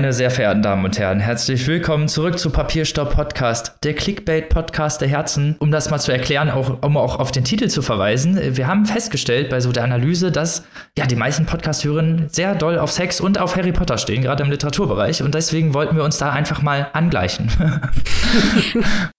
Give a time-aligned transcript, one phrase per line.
[0.00, 5.02] Meine sehr verehrten Damen und Herren, herzlich willkommen zurück zu Papierstopp Podcast, der Clickbait Podcast
[5.02, 5.56] der Herzen.
[5.58, 8.86] Um das mal zu erklären, auch, um auch auf den Titel zu verweisen, wir haben
[8.86, 10.64] festgestellt bei so der Analyse, dass
[10.96, 14.50] ja die meisten Podcast-Hörerinnen sehr doll auf Sex und auf Harry Potter stehen, gerade im
[14.50, 15.22] Literaturbereich.
[15.22, 17.50] Und deswegen wollten wir uns da einfach mal angleichen.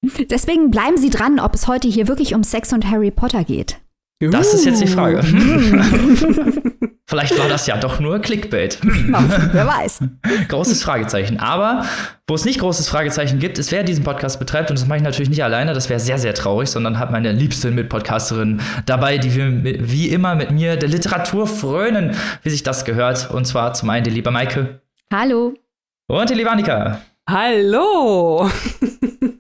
[0.31, 3.77] deswegen bleiben Sie dran, ob es heute hier wirklich um Sex und Harry Potter geht.
[4.19, 5.19] Das ist jetzt die Frage.
[7.11, 8.79] Vielleicht war das ja doch nur Clickbait.
[8.83, 9.99] Wer weiß.
[10.47, 11.41] Großes Fragezeichen.
[11.41, 11.85] Aber
[12.25, 14.69] wo es nicht großes Fragezeichen gibt, ist, wer diesen Podcast betreibt.
[14.69, 15.73] Und das mache ich natürlich nicht alleine.
[15.73, 20.35] Das wäre sehr, sehr traurig, sondern habe meine liebste Mitpodcasterin dabei, die wir wie immer
[20.35, 23.29] mit mir der Literatur frönen, wie sich das gehört.
[23.29, 24.79] Und zwar zum einen die liebe Maike.
[25.11, 25.53] Hallo.
[26.07, 27.01] Und die liebe Annika.
[27.29, 28.49] Hallo.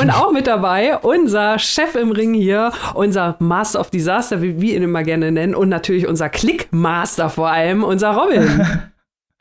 [0.00, 4.76] Und auch mit dabei unser Chef im Ring hier, unser Master of Disaster, wie wir
[4.76, 8.66] ihn immer gerne nennen, und natürlich unser Clickmaster vor allem, unser Robin.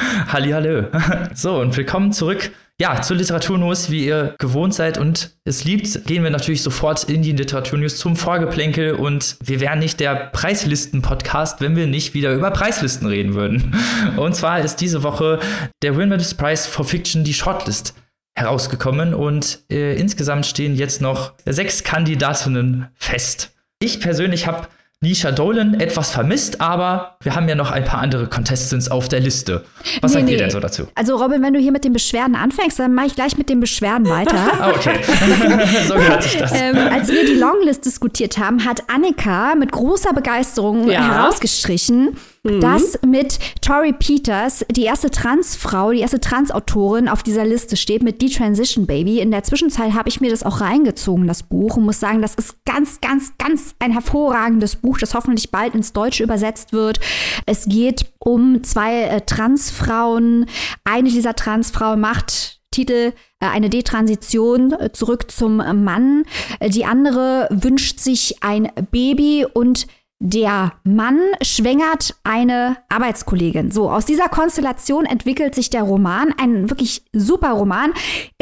[0.31, 0.88] Hallihallo.
[1.33, 2.51] So, und willkommen zurück.
[2.79, 7.23] Ja, zur Literaturnews, wie ihr gewohnt seid und es liebt, gehen wir natürlich sofort in
[7.23, 12.51] die Literaturnews zum Vorgeplänkel und wir wären nicht der Preislisten-Podcast, wenn wir nicht wieder über
[12.51, 13.75] Preislisten reden würden.
[14.17, 15.39] Und zwar ist diese Woche
[15.81, 17.95] der Winmans Prize for Fiction die Shortlist
[18.38, 23.52] herausgekommen und äh, insgesamt stehen jetzt noch sechs Kandidatinnen fest.
[23.79, 24.67] Ich persönlich habe
[24.99, 29.19] Nisha Dolan etwas vermisst, aber wir haben ja noch ein paar andere Contestants auf der
[29.19, 29.63] Liste.
[30.02, 30.31] Was nee, sagt nee.
[30.31, 30.88] ihr denn so dazu?
[30.95, 33.59] Also Robin, wenn du hier mit den Beschwerden anfängst, dann mache ich gleich mit den
[33.59, 34.35] Beschwerden weiter.
[34.59, 34.97] ah, okay.
[35.88, 36.51] so gehört sich das.
[36.51, 41.07] Ähm, als wir die Longlist diskutiert haben, hat Annika mit großer Begeisterung ja.
[41.07, 42.61] herausgestrichen, mhm.
[42.61, 48.21] dass mit Tori Peters die erste Transfrau, die erste Transautorin auf dieser Liste steht mit
[48.21, 49.19] The Transition Baby.
[49.19, 52.35] In der Zwischenzeit habe ich mir das auch reingezogen, das Buch, und muss sagen, das
[52.35, 57.00] ist ganz, ganz, ganz ein hervorragendes Buch, das hoffentlich bald ins Deutsche übersetzt wird.
[57.45, 60.45] Es geht um zwei äh, Transfrauen.
[60.83, 66.25] Eine dieser Transfrauen macht Titel äh, eine Detransition äh, zurück zum Mann.
[66.59, 69.88] Äh, die andere wünscht sich ein Baby und
[70.19, 73.72] der Mann schwängert eine Arbeitskollegin.
[73.72, 77.94] So, aus dieser Konstellation entwickelt sich der Roman, ein wirklich super Roman.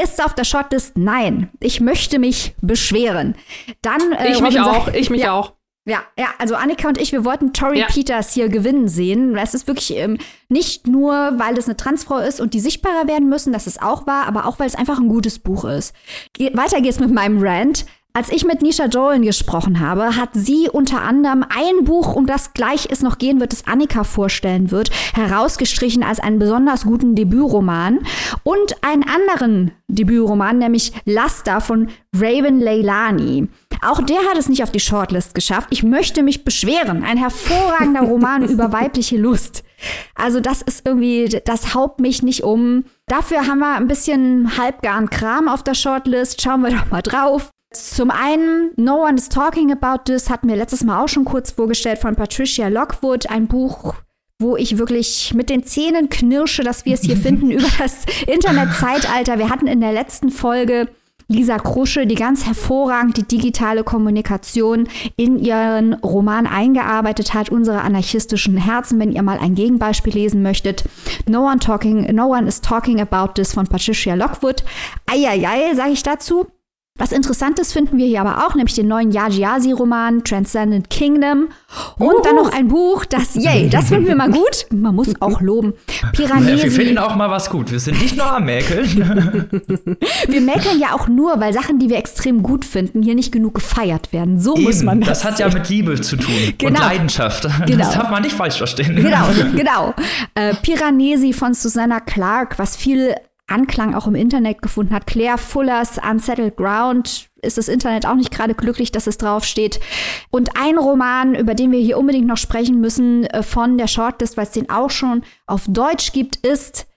[0.01, 0.97] Ist auf der Shortlist?
[0.97, 1.49] Nein.
[1.59, 3.35] Ich möchte mich beschweren.
[3.81, 5.53] Dann äh, Ich mich auch, ich mich ja, auch.
[5.87, 7.85] Ja, ja, also Annika und ich, wir wollten Tori ja.
[7.85, 9.37] Peters hier gewinnen sehen.
[9.37, 10.17] Es ist wirklich ähm,
[10.49, 14.07] nicht nur, weil es eine Transfrau ist und die sichtbarer werden müssen, das ist auch
[14.07, 15.93] wahr, aber auch, weil es einfach ein gutes Buch ist.
[16.33, 17.85] Ge weiter geht's mit meinem Rant.
[18.15, 22.53] Als ich mit Nisha Dolan gesprochen habe, hat sie unter anderem ein Buch, um das
[22.53, 27.99] gleich es noch gehen wird, das Annika vorstellen wird, herausgestrichen als einen besonders guten Debütroman
[28.43, 33.49] und einen anderen Debütroman, nämlich Laster von Raven Leilani.
[33.81, 35.67] Auch der hat es nicht auf die Shortlist geschafft.
[35.71, 37.03] Ich möchte mich beschweren.
[37.03, 39.65] Ein hervorragender Roman über weibliche Lust.
[40.15, 42.85] Also das ist irgendwie, das haut mich nicht um.
[43.07, 46.41] Dafür haben wir ein bisschen halbgaren Kram auf der Shortlist.
[46.41, 47.51] Schauen wir doch mal drauf.
[47.75, 51.51] Zum einen, No One is Talking About This hatten wir letztes Mal auch schon kurz
[51.51, 53.95] vorgestellt von Patricia Lockwood, ein Buch,
[54.39, 59.39] wo ich wirklich mit den Zähnen knirsche, dass wir es hier finden über das Internetzeitalter.
[59.39, 60.87] Wir hatten in der letzten Folge
[61.27, 64.87] Lisa Krusche, die ganz hervorragend die digitale Kommunikation
[65.17, 70.83] in ihren Roman eingearbeitet hat, unsere anarchistischen Herzen, wenn ihr mal ein Gegenbeispiel lesen möchtet.
[71.27, 74.63] No one talking, no one is talking about this von Patricia Lockwood.
[75.07, 76.45] Eieiei, sage ich dazu.
[76.97, 81.49] Was Interessantes finden wir hier aber auch, nämlich den neuen Yaji-Roman Transcendent Kingdom.
[81.99, 82.21] Und uh.
[82.23, 84.65] dann noch ein Buch, das, yay, das finden wir mal gut.
[84.71, 85.73] Man muss auch loben.
[86.13, 86.63] Piranesi.
[86.63, 87.69] wir finden auch mal was gut.
[87.69, 88.87] Wir sind nicht nur am Mäkeln.
[90.29, 93.55] wir mäkeln ja auch nur, weil Sachen, die wir extrem gut finden, hier nicht genug
[93.55, 94.39] gefeiert werden.
[94.39, 95.19] So Eben, muss man das.
[95.19, 96.71] Das hat ja mit Liebe zu tun genau.
[96.71, 97.45] und Leidenschaft.
[97.65, 97.77] Genau.
[97.77, 98.95] Das darf man nicht falsch verstehen.
[98.95, 99.25] Genau,
[99.55, 99.93] genau.
[100.33, 103.15] Äh, Piranesi von Susanna Clark, was viel
[103.47, 105.07] Anklang auch im Internet gefunden hat.
[105.07, 109.79] Claire Fullers Unsettled Ground ist das Internet auch nicht gerade glücklich, dass es draufsteht.
[110.31, 114.37] Und ein Roman, über den wir hier unbedingt noch sprechen müssen äh, von der Shortlist,
[114.37, 116.87] weil es den auch schon auf Deutsch gibt, ist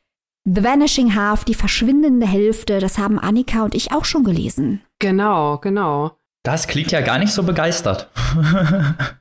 [0.44, 2.78] The Vanishing Half, die verschwindende Hälfte.
[2.78, 4.80] Das haben Annika und ich auch schon gelesen.
[4.98, 6.17] Genau, genau.
[6.50, 8.08] Das klingt ja gar nicht so begeistert.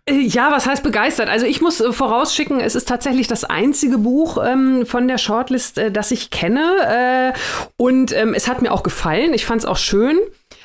[0.09, 1.27] Äh, ja, was heißt begeistert?
[1.27, 5.77] Also ich muss äh, vorausschicken, es ist tatsächlich das einzige Buch ähm, von der Shortlist,
[5.77, 7.33] äh, das ich kenne.
[7.35, 7.37] Äh,
[7.75, 9.33] und ähm, es hat mir auch gefallen.
[9.33, 10.17] Ich fand es auch schön.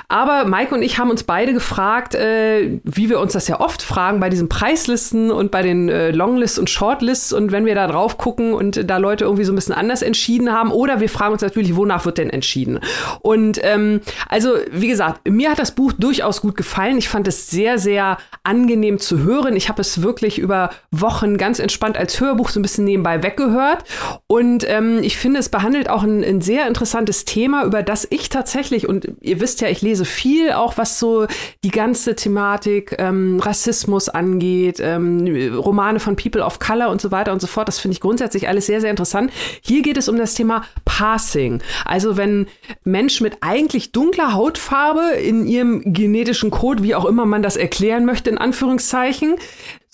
[0.09, 3.83] Aber Maike und ich haben uns beide gefragt, äh, wie wir uns das ja oft
[3.83, 7.87] fragen bei diesen Preislisten und bei den äh, Longlists und Shortlists und wenn wir da
[7.87, 11.33] drauf gucken und da Leute irgendwie so ein bisschen anders entschieden haben oder wir fragen
[11.33, 12.81] uns natürlich, wonach wird denn entschieden?
[13.21, 16.99] Und ähm, also, wie gesagt, mir hat das Buch durchaus gut gefallen.
[16.99, 19.57] Ich fand es sehr, sehr angenehm zu hören.
[19.57, 23.85] Ich habe es wirklich über Wochen ganz entspannt als Hörbuch so ein bisschen nebenbei weggehört.
[24.27, 28.29] Und ähm, ich finde, es behandelt auch ein, ein sehr interessantes Thema, über das ich
[28.29, 31.27] tatsächlich, und ihr wisst ja, ich lese viel auch, was so
[31.65, 37.33] die ganze Thematik ähm, Rassismus angeht, ähm, Romane von People of Color und so weiter
[37.33, 37.69] und so fort.
[37.69, 39.33] Das finde ich grundsätzlich alles sehr, sehr interessant.
[39.63, 41.63] Hier geht es um das Thema Passing.
[41.85, 42.47] Also wenn
[42.85, 48.05] Menschen mit eigentlich dunkler Hautfarbe in ihrem genetischen Code, wie auch immer man das erklären
[48.05, 49.37] möchte, in Anführungszeichen,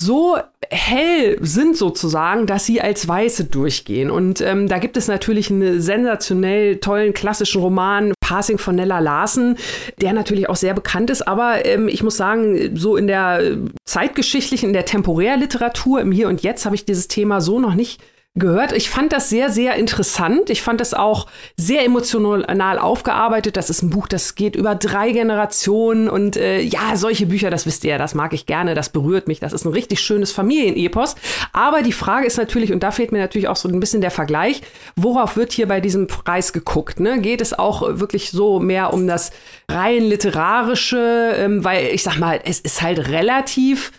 [0.01, 0.39] so
[0.71, 4.11] hell sind sozusagen, dass sie als Weiße durchgehen.
[4.11, 9.57] Und ähm, da gibt es natürlich einen sensationell tollen klassischen Roman, Passing von Nella Larsen,
[10.01, 11.27] der natürlich auch sehr bekannt ist.
[11.27, 13.57] Aber ähm, ich muss sagen, so in der
[13.87, 18.01] zeitgeschichtlichen, in der Temporärliteratur, im Hier und Jetzt habe ich dieses Thema so noch nicht
[18.39, 18.73] gehört.
[18.73, 20.51] Ich fand das sehr, sehr interessant.
[20.51, 21.27] Ich fand das auch
[21.57, 23.57] sehr emotional aufgearbeitet.
[23.57, 27.67] Das ist ein Buch, das geht über drei Generationen und äh, ja, solche Bücher, das
[27.67, 29.41] wisst ihr das mag ich gerne, das berührt mich.
[29.41, 31.17] Das ist ein richtig schönes Familienepos.
[31.53, 34.11] Aber die Frage ist natürlich, und da fehlt mir natürlich auch so ein bisschen der
[34.11, 34.63] Vergleich,
[34.97, 37.01] worauf wird hier bei diesem Preis geguckt?
[37.01, 37.21] Ne?
[37.21, 39.33] Geht es auch wirklich so mehr um das
[39.71, 43.93] rein literarische, ähm, weil ich sag mal, es ist halt relativ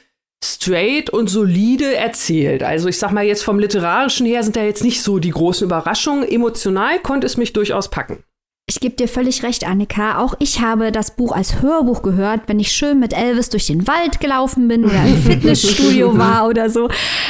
[0.44, 2.64] straight und solide erzählt.
[2.64, 5.66] Also ich sag mal jetzt vom literarischen her sind da jetzt nicht so die großen
[5.66, 6.28] Überraschungen.
[6.28, 8.24] Emotional konnte es mich durchaus packen.
[8.70, 10.20] Ich gebe dir völlig recht, Annika.
[10.20, 13.88] Auch ich habe das Buch als Hörbuch gehört, wenn ich schön mit Elvis durch den
[13.88, 16.88] Wald gelaufen bin oder im Fitnessstudio war oder so.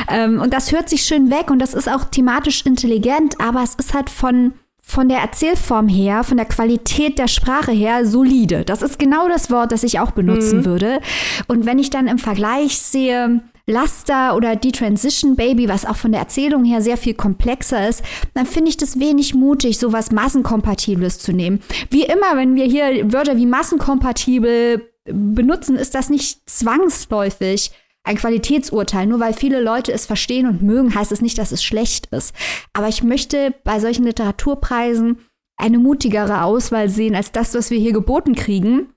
[0.10, 3.76] Ähm, und das hört sich schön weg und das ist auch thematisch intelligent, aber es
[3.76, 4.54] ist halt von
[4.90, 8.66] von der Erzählform her, von der Qualität der Sprache her solide.
[8.66, 10.66] Das ist genau das Wort, das ich auch benutzen mhm.
[10.66, 11.00] würde.
[11.48, 16.12] Und wenn ich dann im Vergleich sehe, Laster oder die Transition Baby, was auch von
[16.12, 18.04] der Erzählung her sehr viel komplexer ist,
[18.34, 21.62] dann finde ich das wenig mutig, sowas Massenkompatibles zu nehmen.
[21.92, 27.70] Wie immer, wenn wir hier Wörter wie massenkompatibel benutzen, ist das nicht zwangsläufig
[28.04, 29.06] ein Qualitätsurteil.
[29.06, 32.34] Nur weil viele Leute es verstehen und mögen, heißt es nicht, dass es schlecht ist.
[32.74, 35.20] Aber ich möchte bei solchen Literaturpreisen
[35.58, 38.94] eine mutigere Auswahl sehen als das, was wir hier geboten kriegen.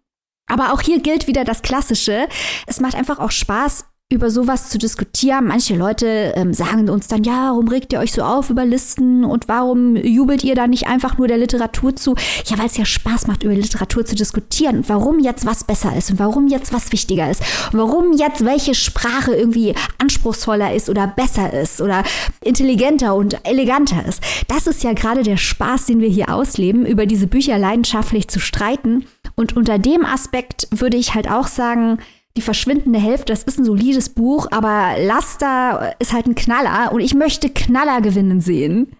[0.46, 2.28] Aber auch hier gilt wieder das Klassische.
[2.66, 5.46] Es macht einfach auch Spaß, über sowas zu diskutieren.
[5.46, 9.24] Manche Leute ähm, sagen uns dann, ja, warum regt ihr euch so auf über Listen
[9.24, 12.14] und warum jubelt ihr da nicht einfach nur der Literatur zu?
[12.46, 15.96] Ja, weil es ja Spaß macht, über Literatur zu diskutieren und warum jetzt was besser
[15.96, 17.42] ist und warum jetzt was wichtiger ist
[17.72, 22.04] und warum jetzt welche Sprache irgendwie anspruchsvoller ist oder besser ist oder
[22.42, 24.22] intelligenter und eleganter ist.
[24.48, 28.40] Das ist ja gerade der Spaß, den wir hier ausleben, über diese Bücher leidenschaftlich zu
[28.40, 29.06] streiten.
[29.34, 31.98] Und unter dem Aspekt würde ich halt auch sagen,
[32.36, 37.00] die verschwindende Hälfte, das ist ein solides Buch, aber Laster ist halt ein Knaller und
[37.00, 38.96] ich möchte Knaller gewinnen sehen.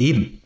[0.00, 0.40] Eben.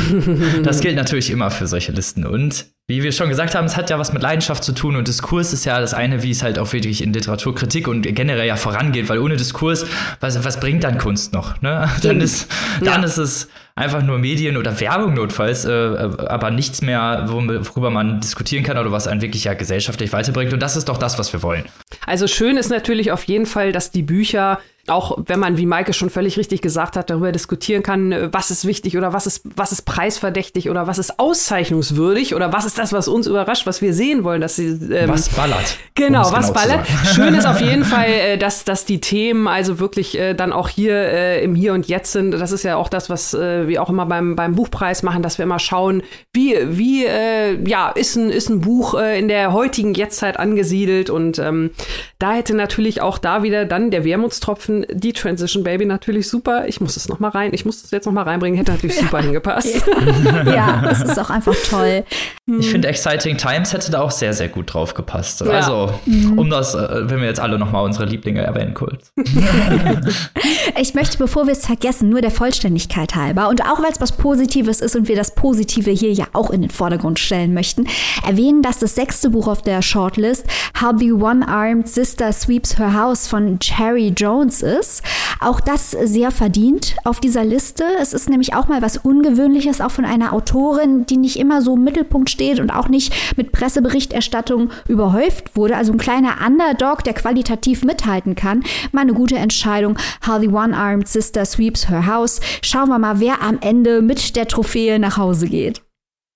[0.62, 2.24] das gilt natürlich immer für solche Listen.
[2.24, 5.08] Und wie wir schon gesagt haben, es hat ja was mit Leidenschaft zu tun und
[5.08, 8.56] Diskurs ist ja das eine, wie es halt auch wirklich in Literaturkritik und generell ja
[8.56, 9.84] vorangeht, weil ohne Diskurs,
[10.20, 11.60] was, was bringt dann Kunst noch?
[11.60, 11.90] Ne?
[12.02, 12.46] Dann, ist,
[12.80, 13.06] dann ja.
[13.06, 18.64] ist es einfach nur Medien oder Werbung notfalls, äh, aber nichts mehr, worüber man diskutieren
[18.64, 20.52] kann oder was einen wirklich ja gesellschaftlich weiterbringt.
[20.52, 21.64] Und das ist doch das, was wir wollen.
[22.06, 25.92] Also schön ist natürlich auf jeden Fall, dass die Bücher auch wenn man, wie Maike
[25.92, 29.72] schon völlig richtig gesagt hat, darüber diskutieren kann, was ist wichtig oder was ist, was
[29.72, 33.94] ist preisverdächtig oder was ist auszeichnungswürdig oder was ist das, was uns überrascht, was wir
[33.94, 34.78] sehen wollen, dass sie.
[34.92, 35.78] Ähm, was ballert.
[35.94, 36.86] Genau, was genau ballert.
[37.14, 40.68] Schön ist auf jeden Fall, äh, dass, dass die Themen also wirklich äh, dann auch
[40.68, 42.32] hier äh, im Hier und Jetzt sind.
[42.32, 45.38] Das ist ja auch das, was äh, wir auch immer beim, beim Buchpreis machen, dass
[45.38, 46.02] wir immer schauen,
[46.32, 51.10] wie, wie äh, ja, ist ein, ist ein Buch äh, in der heutigen Jetztzeit angesiedelt
[51.10, 51.70] und ähm,
[52.18, 56.66] da hätte natürlich auch da wieder dann der Wermutstropfen die Transition Baby natürlich super.
[56.66, 58.96] Ich muss es noch mal rein, ich muss es jetzt noch mal reinbringen, hätte natürlich
[58.96, 59.24] super ja.
[59.24, 59.84] hingepasst.
[60.46, 62.04] ja, das ist auch einfach toll.
[62.46, 65.40] Ich finde Exciting Times hätte da auch sehr, sehr gut drauf gepasst.
[65.40, 65.46] Ja.
[65.46, 66.38] Also, mhm.
[66.38, 69.12] um das, äh, wenn wir jetzt alle noch mal unsere Lieblinge erwähnen kurz.
[70.78, 74.12] ich möchte, bevor wir es vergessen, nur der Vollständigkeit halber und auch weil es was
[74.12, 77.86] Positives ist und wir das Positive hier ja auch in den Vordergrund stellen möchten,
[78.26, 80.44] erwähnen, dass das sechste Buch auf der Shortlist
[80.82, 85.02] How the One-Armed Sister Sweeps Her House von Cherry Jones ist.
[85.40, 87.84] Auch das sehr verdient auf dieser Liste.
[88.02, 91.76] Es ist nämlich auch mal was Ungewöhnliches, auch von einer Autorin, die nicht immer so
[91.76, 95.76] im Mittelpunkt steht und auch nicht mit Presseberichterstattung überhäuft wurde.
[95.76, 98.62] Also ein kleiner Underdog, der qualitativ mithalten kann.
[98.92, 99.96] Mal eine gute Entscheidung.
[100.26, 102.40] How the One-Armed Sister Sweeps Her House.
[102.62, 105.82] Schauen wir mal, wer am Ende mit der Trophäe nach Hause geht.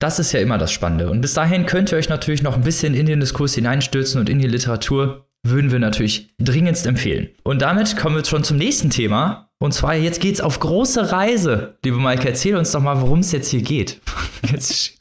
[0.01, 1.11] Das ist ja immer das Spannende.
[1.11, 4.31] Und bis dahin könnt ihr euch natürlich noch ein bisschen in den Diskurs hineinstürzen und
[4.31, 7.29] in die Literatur würden wir natürlich dringendst empfehlen.
[7.43, 9.49] Und damit kommen wir schon zum nächsten Thema.
[9.61, 11.79] Und zwar, jetzt geht's auf große Reise.
[11.85, 14.01] Liebe Maike, erzähl uns doch mal, worum es jetzt hier geht.
[14.53, 14.95] Jetzt,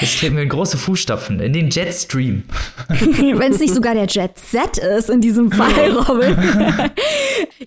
[0.00, 2.44] jetzt treten wir in große Fußstapfen, in den Jetstream.
[2.88, 6.36] Wenn es nicht sogar der Jet Set ist in diesem Fall, Robin.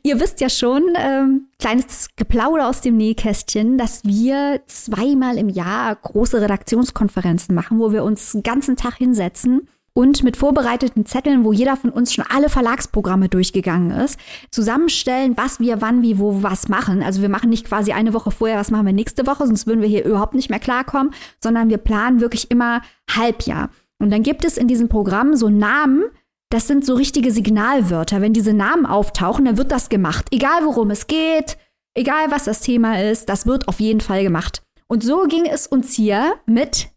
[0.04, 5.98] Ihr wisst ja schon, ähm, kleines Geplauder aus dem Nähkästchen, dass wir zweimal im Jahr
[5.98, 11.52] große Redaktionskonferenzen machen, wo wir uns den ganzen Tag hinsetzen und mit vorbereiteten Zetteln, wo
[11.52, 14.20] jeder von uns schon alle Verlagsprogramme durchgegangen ist,
[14.52, 17.02] zusammenstellen, was wir wann, wie, wo, was machen.
[17.02, 19.82] Also wir machen nicht quasi eine Woche vorher, was machen wir nächste Woche, sonst würden
[19.82, 23.72] wir hier überhaupt nicht mehr klarkommen, sondern wir planen wirklich immer Halbjahr.
[23.98, 26.04] Und dann gibt es in diesem Programm so Namen,
[26.52, 28.22] das sind so richtige Signalwörter.
[28.22, 30.28] Wenn diese Namen auftauchen, dann wird das gemacht.
[30.30, 31.58] Egal worum es geht,
[31.96, 34.62] egal was das Thema ist, das wird auf jeden Fall gemacht.
[34.86, 36.90] Und so ging es uns hier mit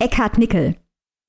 [0.00, 0.74] Eckhard Nickel.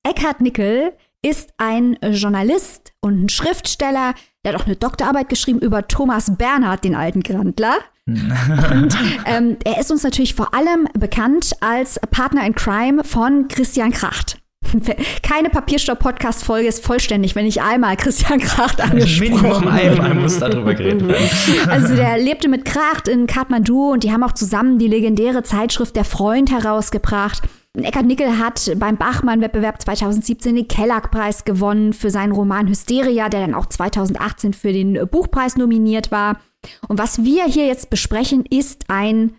[0.02, 0.92] Eckhard Nickel
[1.22, 4.14] ist ein Journalist und ein Schriftsteller.
[4.44, 7.76] Der hat auch eine Doktorarbeit geschrieben über Thomas Bernhard, den alten Grandler.
[8.06, 8.96] und
[9.26, 14.40] ähm, er ist uns natürlich vor allem bekannt als Partner in Crime von Christian Kracht.
[15.22, 21.06] Keine Papierstopp-Podcast-Folge ist vollständig, wenn ich einmal Christian Kracht angesprochen Minimum einmal muss darüber geredet
[21.06, 21.30] werden.
[21.68, 25.96] Also der lebte mit Kracht in Kathmandu und die haben auch zusammen die legendäre Zeitschrift
[25.96, 27.42] Der Freund herausgebracht.
[27.78, 33.54] Eckhard Nickel hat beim Bachmann-Wettbewerb 2017 den Kellag-Preis gewonnen für seinen Roman Hysteria, der dann
[33.54, 36.40] auch 2018 für den Buchpreis nominiert war.
[36.88, 39.36] Und was wir hier jetzt besprechen, ist ein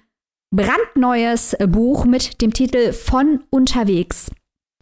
[0.56, 4.32] brandneues Buch mit dem Titel Von unterwegs.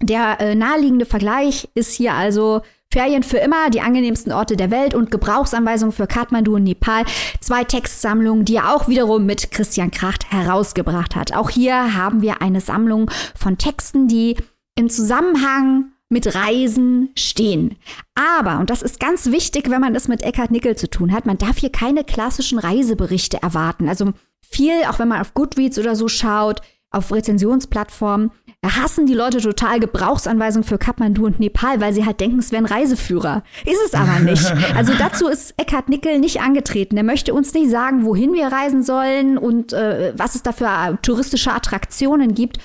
[0.01, 4.95] Der äh, naheliegende Vergleich ist hier also Ferien für immer, die angenehmsten Orte der Welt
[4.95, 7.05] und Gebrauchsanweisungen für Kathmandu und Nepal.
[7.39, 11.35] Zwei Textsammlungen, die er auch wiederum mit Christian Kracht herausgebracht hat.
[11.35, 14.37] Auch hier haben wir eine Sammlung von Texten, die
[14.73, 17.75] im Zusammenhang mit Reisen stehen.
[18.15, 21.27] Aber, und das ist ganz wichtig, wenn man es mit Eckhard Nickel zu tun hat,
[21.27, 23.87] man darf hier keine klassischen Reiseberichte erwarten.
[23.87, 28.31] Also viel, auch wenn man auf Goodreads oder so schaut, auf Rezensionsplattformen,
[28.65, 32.65] hassen die Leute total Gebrauchsanweisungen für Kathmandu und Nepal, weil sie halt denken, es wären
[32.65, 33.43] Reiseführer.
[33.65, 34.53] Ist es aber nicht.
[34.75, 36.95] Also dazu ist Eckhard Nickel nicht angetreten.
[36.95, 40.65] Er möchte uns nicht sagen, wohin wir reisen sollen und äh, was es da für
[40.65, 42.59] äh, touristische Attraktionen gibt.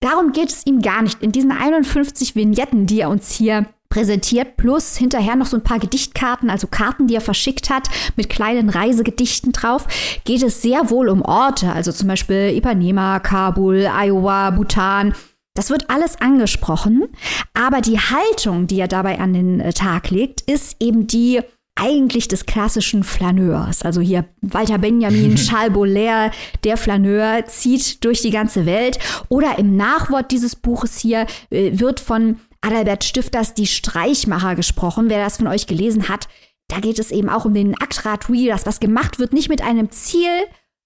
[0.00, 1.22] Darum geht es ihm gar nicht.
[1.22, 5.78] In diesen 51 Vignetten, die er uns hier präsentiert, plus hinterher noch so ein paar
[5.78, 9.86] Gedichtkarten, also Karten, die er verschickt hat, mit kleinen Reisegedichten drauf,
[10.24, 15.14] geht es sehr wohl um Orte, also zum Beispiel Ipanema, Kabul, Iowa, Bhutan.
[15.54, 17.08] Das wird alles angesprochen,
[17.54, 21.40] aber die Haltung, die er dabei an den äh, Tag legt, ist eben die
[21.78, 23.82] eigentlich des klassischen Flaneurs.
[23.82, 26.32] Also hier Walter Benjamin, Charles Baudelaire,
[26.64, 28.98] der Flaneur zieht durch die ganze Welt.
[29.28, 35.08] Oder im Nachwort dieses Buches hier äh, wird von Adalbert Stifters Die Streichmacher gesprochen.
[35.08, 36.28] Wer das von euch gelesen hat,
[36.68, 39.90] da geht es eben auch um den Aktrat-Wheel, das was gemacht wird, nicht mit einem
[39.90, 40.30] Ziel,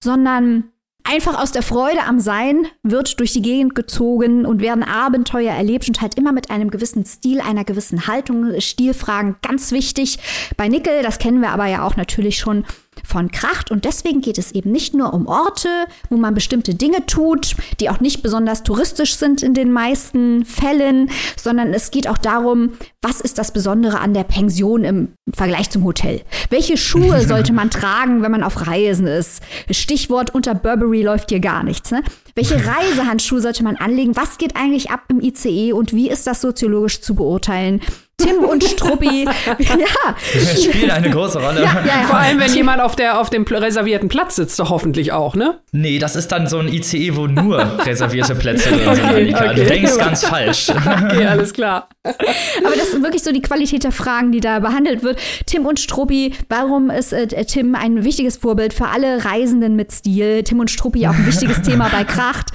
[0.03, 0.71] sondern
[1.03, 5.87] einfach aus der Freude am Sein wird durch die Gegend gezogen und werden Abenteuer erlebt
[5.87, 8.59] und halt immer mit einem gewissen Stil, einer gewissen Haltung.
[8.59, 10.19] Stilfragen ganz wichtig.
[10.55, 12.65] Bei Nickel, das kennen wir aber ja auch natürlich schon
[13.05, 13.71] von Kracht.
[13.71, 15.69] Und deswegen geht es eben nicht nur um Orte,
[16.09, 21.09] wo man bestimmte Dinge tut, die auch nicht besonders touristisch sind in den meisten Fällen,
[21.35, 25.83] sondern es geht auch darum, was ist das Besondere an der Pension im Vergleich zum
[25.83, 26.21] Hotel?
[26.49, 29.41] Welche Schuhe sollte man tragen, wenn man auf Reisen ist?
[29.69, 31.91] Stichwort unter Burberry läuft hier gar nichts.
[31.91, 32.03] Ne?
[32.35, 34.15] Welche Reisehandschuhe sollte man anlegen?
[34.15, 37.81] Was geht eigentlich ab im ICE und wie ist das soziologisch zu beurteilen?
[38.23, 39.25] Tim und Struppi.
[39.59, 40.15] ja.
[40.55, 41.61] Spielen eine große Rolle.
[41.61, 42.07] Ja, ja, ja.
[42.07, 45.35] Vor allem, wenn Tim jemand auf, der, auf dem reservierten Platz sitzt, doch hoffentlich auch,
[45.35, 45.59] ne?
[45.71, 49.05] Nee, das ist dann so ein ICE, wo nur reservierte Plätze drin sind.
[49.05, 49.55] Okay, okay.
[49.55, 50.69] Du denkst ganz falsch.
[50.69, 51.89] Okay, alles klar.
[52.03, 55.19] Aber das sind wirklich so die Qualität der Fragen, die da behandelt wird.
[55.45, 60.43] Tim und Struppi, warum ist äh, Tim ein wichtiges Vorbild für alle Reisenden mit Stil?
[60.43, 62.51] Tim und Struppi auch ein wichtiges Thema bei Kracht.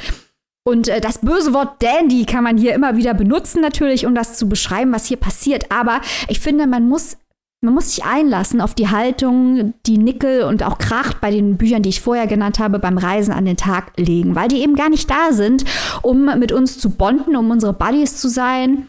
[0.68, 4.37] Und äh, das böse Wort Dandy kann man hier immer wieder benutzen, natürlich, um das
[4.37, 5.72] zu beschreiben, was hier passiert.
[5.72, 7.16] Aber ich finde, man muss
[7.60, 11.82] man muss sich einlassen auf die Haltung, die Nickel und auch Kracht bei den Büchern,
[11.82, 14.88] die ich vorher genannt habe, beim Reisen an den Tag legen, weil die eben gar
[14.88, 15.64] nicht da sind,
[16.02, 18.87] um mit uns zu bonden, um unsere Buddies zu sein,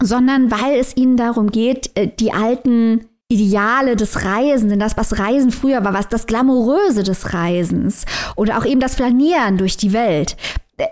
[0.00, 5.50] sondern weil es ihnen darum geht, äh, die alten Ideale des Reisenden, das, was Reisen
[5.50, 8.04] früher war, was das Glamouröse des Reisens
[8.36, 10.36] oder auch eben das Flanieren durch die Welt,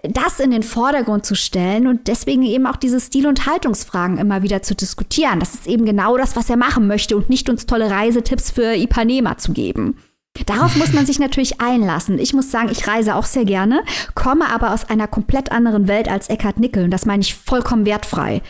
[0.03, 4.43] das in den Vordergrund zu stellen und deswegen eben auch diese Stil- und Haltungsfragen immer
[4.43, 5.41] wieder zu diskutieren.
[5.41, 8.77] Das ist eben genau das, was er machen möchte und nicht uns tolle Reisetipps für
[8.77, 9.97] Ipanema zu geben.
[10.47, 12.19] Darauf muss man sich natürlich einlassen.
[12.19, 13.83] Ich muss sagen, ich reise auch sehr gerne,
[14.15, 16.85] komme aber aus einer komplett anderen Welt als Eckhard Nickel.
[16.85, 18.41] Und das meine ich vollkommen wertfrei.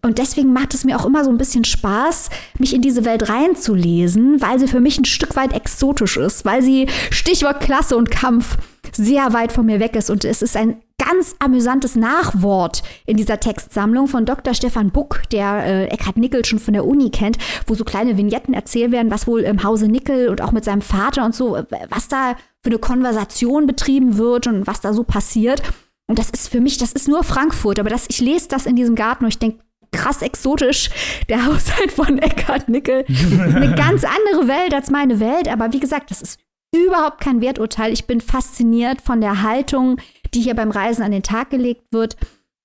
[0.00, 3.28] Und deswegen macht es mir auch immer so ein bisschen Spaß, mich in diese Welt
[3.28, 8.10] reinzulesen, weil sie für mich ein Stück weit exotisch ist, weil sie Stichwort Klasse und
[8.10, 8.56] Kampf
[8.92, 10.10] sehr weit von mir weg ist.
[10.10, 14.54] Und es ist ein ganz amüsantes Nachwort in dieser Textsammlung von Dr.
[14.54, 18.54] Stefan Buck, der äh, Eckhard Nickel schon von der Uni kennt, wo so kleine Vignetten
[18.54, 21.58] erzählt werden, was wohl im Hause Nickel und auch mit seinem Vater und so,
[21.90, 25.62] was da für eine Konversation betrieben wird und was da so passiert.
[26.08, 28.76] Und das ist für mich, das ist nur Frankfurt, aber das, ich lese das in
[28.76, 29.58] diesem Garten und ich denke,
[29.92, 30.90] krass exotisch,
[31.28, 33.04] der Haushalt von Eckhard Nickel.
[33.40, 36.40] Eine ganz andere Welt als meine Welt, aber wie gesagt, das ist
[36.84, 37.92] überhaupt kein Werturteil.
[37.92, 40.00] Ich bin fasziniert von der Haltung,
[40.34, 42.16] die hier beim Reisen an den Tag gelegt wird.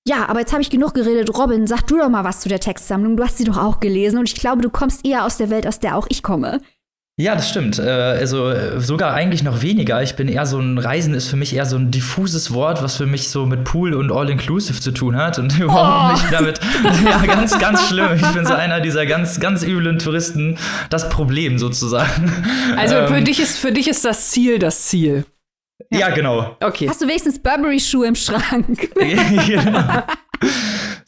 [0.07, 1.37] Ja, aber jetzt habe ich genug geredet.
[1.37, 3.17] Robin, sag du doch mal was zu der Textsammlung.
[3.17, 5.67] Du hast sie doch auch gelesen und ich glaube, du kommst eher aus der Welt,
[5.67, 6.59] aus der auch ich komme.
[7.17, 7.77] Ja, das stimmt.
[7.77, 10.01] Äh, also sogar eigentlich noch weniger.
[10.01, 12.97] Ich bin eher so ein Reisen ist für mich eher so ein diffuses Wort, was
[12.97, 16.21] für mich so mit Pool und All-Inclusive zu tun hat und überhaupt oh.
[16.21, 16.59] nicht damit.
[17.05, 18.09] Ja, ganz, ganz schlimm.
[18.15, 20.57] Ich bin so einer dieser ganz, ganz üblen Touristen.
[20.89, 22.31] Das Problem sozusagen.
[22.77, 25.25] Also für ähm, dich ist für dich ist das Ziel das Ziel.
[25.89, 26.57] Ja, ja genau.
[26.61, 26.87] Okay.
[26.89, 28.89] Hast du wenigstens Burberry-Schuhe im Schrank?
[28.95, 30.03] genau.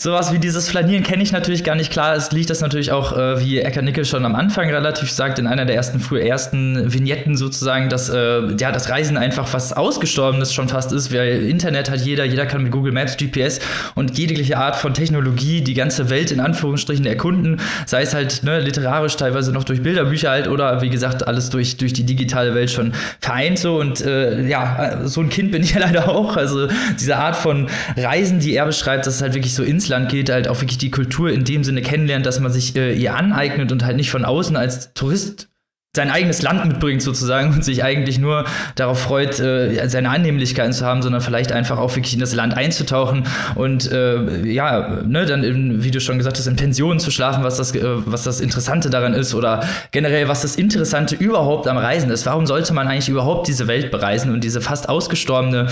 [0.04, 1.90] Sowas wie dieses Flanieren kenne ich natürlich gar nicht.
[1.90, 5.40] Klar, es liegt das natürlich auch, äh, wie Ecker Nickel schon am Anfang relativ sagt,
[5.40, 9.72] in einer der ersten, früh ersten Vignetten sozusagen, dass äh, ja, das Reisen einfach was
[9.72, 11.14] Ausgestorbenes schon fast ist.
[11.14, 13.62] Weil Internet hat jeder, jeder kann mit Google Maps, GPS
[13.96, 17.62] und jegliche Art von Technologie die ganze Welt in Anführungsstrichen erkunden.
[17.86, 21.78] Sei es halt ne, literarisch, teilweise noch durch Bilderbücher halt oder wie gesagt, alles durch,
[21.78, 22.92] durch die digitale Welt schon
[23.22, 23.80] vereint so.
[23.80, 26.36] Und äh, ja, so ein Kind bin ich ja leider auch.
[26.36, 26.68] Also
[27.00, 30.30] diese Art von Reisen, die er beschreibt, das ist halt wirklich so ins Land geht,
[30.30, 33.72] halt auch wirklich die Kultur in dem Sinne kennenlernt, dass man sich äh, ihr aneignet
[33.72, 35.50] und halt nicht von außen als Tourist
[35.96, 40.88] sein eigenes Land mitbringt sozusagen und sich eigentlich nur darauf freut, äh, seine Annehmlichkeiten zu
[40.88, 45.44] haben, sondern vielleicht einfach auch wirklich in das Land einzutauchen und äh, ja, ne, dann
[45.44, 48.42] in, wie du schon gesagt hast, in Pensionen zu schlafen, was das, äh, was das
[48.42, 52.26] Interessante daran ist oder generell, was das Interessante überhaupt am Reisen ist.
[52.26, 55.68] Warum sollte man eigentlich überhaupt diese Welt bereisen und diese fast ausgestorbene,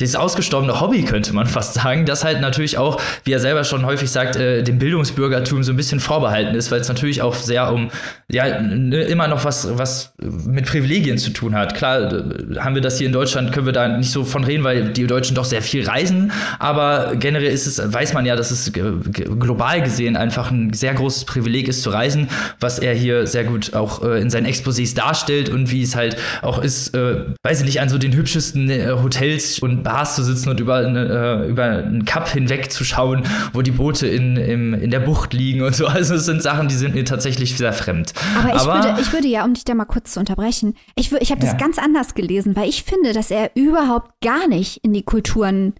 [0.00, 3.84] dieses ausgestorbene Hobby, könnte man fast sagen, das halt natürlich auch, wie er selber schon
[3.84, 7.72] häufig sagt, äh, dem Bildungsbürgertum so ein bisschen vorbehalten ist, weil es natürlich auch sehr
[7.72, 7.90] um,
[8.30, 11.74] ja, ne, immer noch was was, mit Privilegien zu tun hat.
[11.74, 12.24] Klar,
[12.58, 15.06] haben wir das hier in Deutschland, können wir da nicht so von reden, weil die
[15.06, 19.82] Deutschen doch sehr viel reisen, aber generell ist es, weiß man ja, dass es global
[19.82, 22.28] gesehen einfach ein sehr großes Privileg ist zu reisen,
[22.60, 26.16] was er hier sehr gut auch äh, in seinen Exposés darstellt und wie es halt
[26.42, 30.22] auch ist, äh, weiß ich nicht, an so den hübschesten äh, Hotels und Bars zu
[30.22, 33.22] sitzen und über, eine, über einen Cup hinweg zu schauen,
[33.52, 35.86] wo die Boote in, im, in der Bucht liegen und so.
[35.86, 38.12] Also es sind Sachen, die sind mir tatsächlich sehr fremd.
[38.38, 40.74] Aber ich, aber, würde, ich würde ja, um dich da mal kurz zu unterbrechen.
[40.94, 41.58] Ich, ich habe das ja.
[41.58, 45.74] ganz anders gelesen, weil ich finde, dass er überhaupt gar nicht in die Kulturen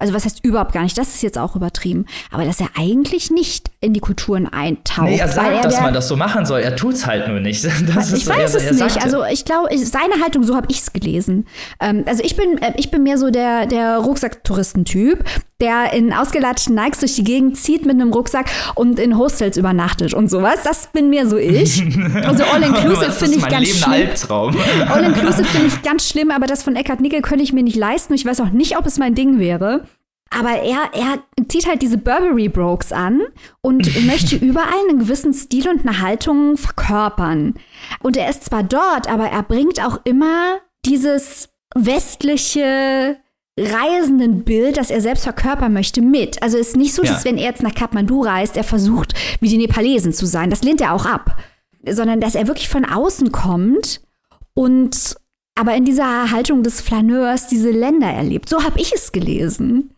[0.00, 3.32] also was heißt überhaupt gar nicht, das ist jetzt auch übertrieben, aber dass er eigentlich
[3.32, 5.08] nicht in die Kulturen eintaucht.
[5.08, 7.28] Nee, er sagt, er dass der, man das so machen soll, er tut es halt
[7.28, 7.58] nur nicht.
[7.94, 9.02] Das ich weiß er, es er nicht, sagte.
[9.02, 11.46] also ich glaube, seine Haltung, so habe ich es gelesen.
[11.80, 15.24] Ähm, also ich bin, äh, ich bin mehr so der, der Rucksack-Touristentyp,
[15.60, 20.14] der in ausgelatschten Nikes durch die Gegend zieht mit einem Rucksack und in Hostels übernachtet
[20.14, 20.60] und sowas.
[20.64, 21.82] Das bin mir so ich.
[22.28, 23.92] Also All-Inclusive finde ich ganz schlimm.
[23.92, 24.56] Albtraum.
[24.88, 28.14] All-Inclusive finde ich ganz schlimm, aber das von Eckhard Nickel könnte ich mir nicht leisten.
[28.14, 29.87] Ich weiß auch nicht, ob es mein Ding wäre.
[30.30, 33.22] Aber er, er zieht halt diese Burberry Brokes an
[33.60, 37.54] und möchte überall einen gewissen Stil und eine Haltung verkörpern.
[38.00, 43.16] Und er ist zwar dort, aber er bringt auch immer dieses westliche
[43.58, 46.42] Reisendenbild, das er selbst verkörpern möchte, mit.
[46.42, 49.48] Also es ist nicht so, dass wenn er jetzt nach Kathmandu reist, er versucht, wie
[49.48, 50.50] die Nepalesen zu sein.
[50.50, 51.36] Das lehnt er auch ab.
[51.88, 54.00] Sondern dass er wirklich von außen kommt
[54.54, 55.16] und
[55.54, 58.48] aber in dieser Haltung des Flaneurs diese Länder erlebt.
[58.48, 59.90] So habe ich es gelesen.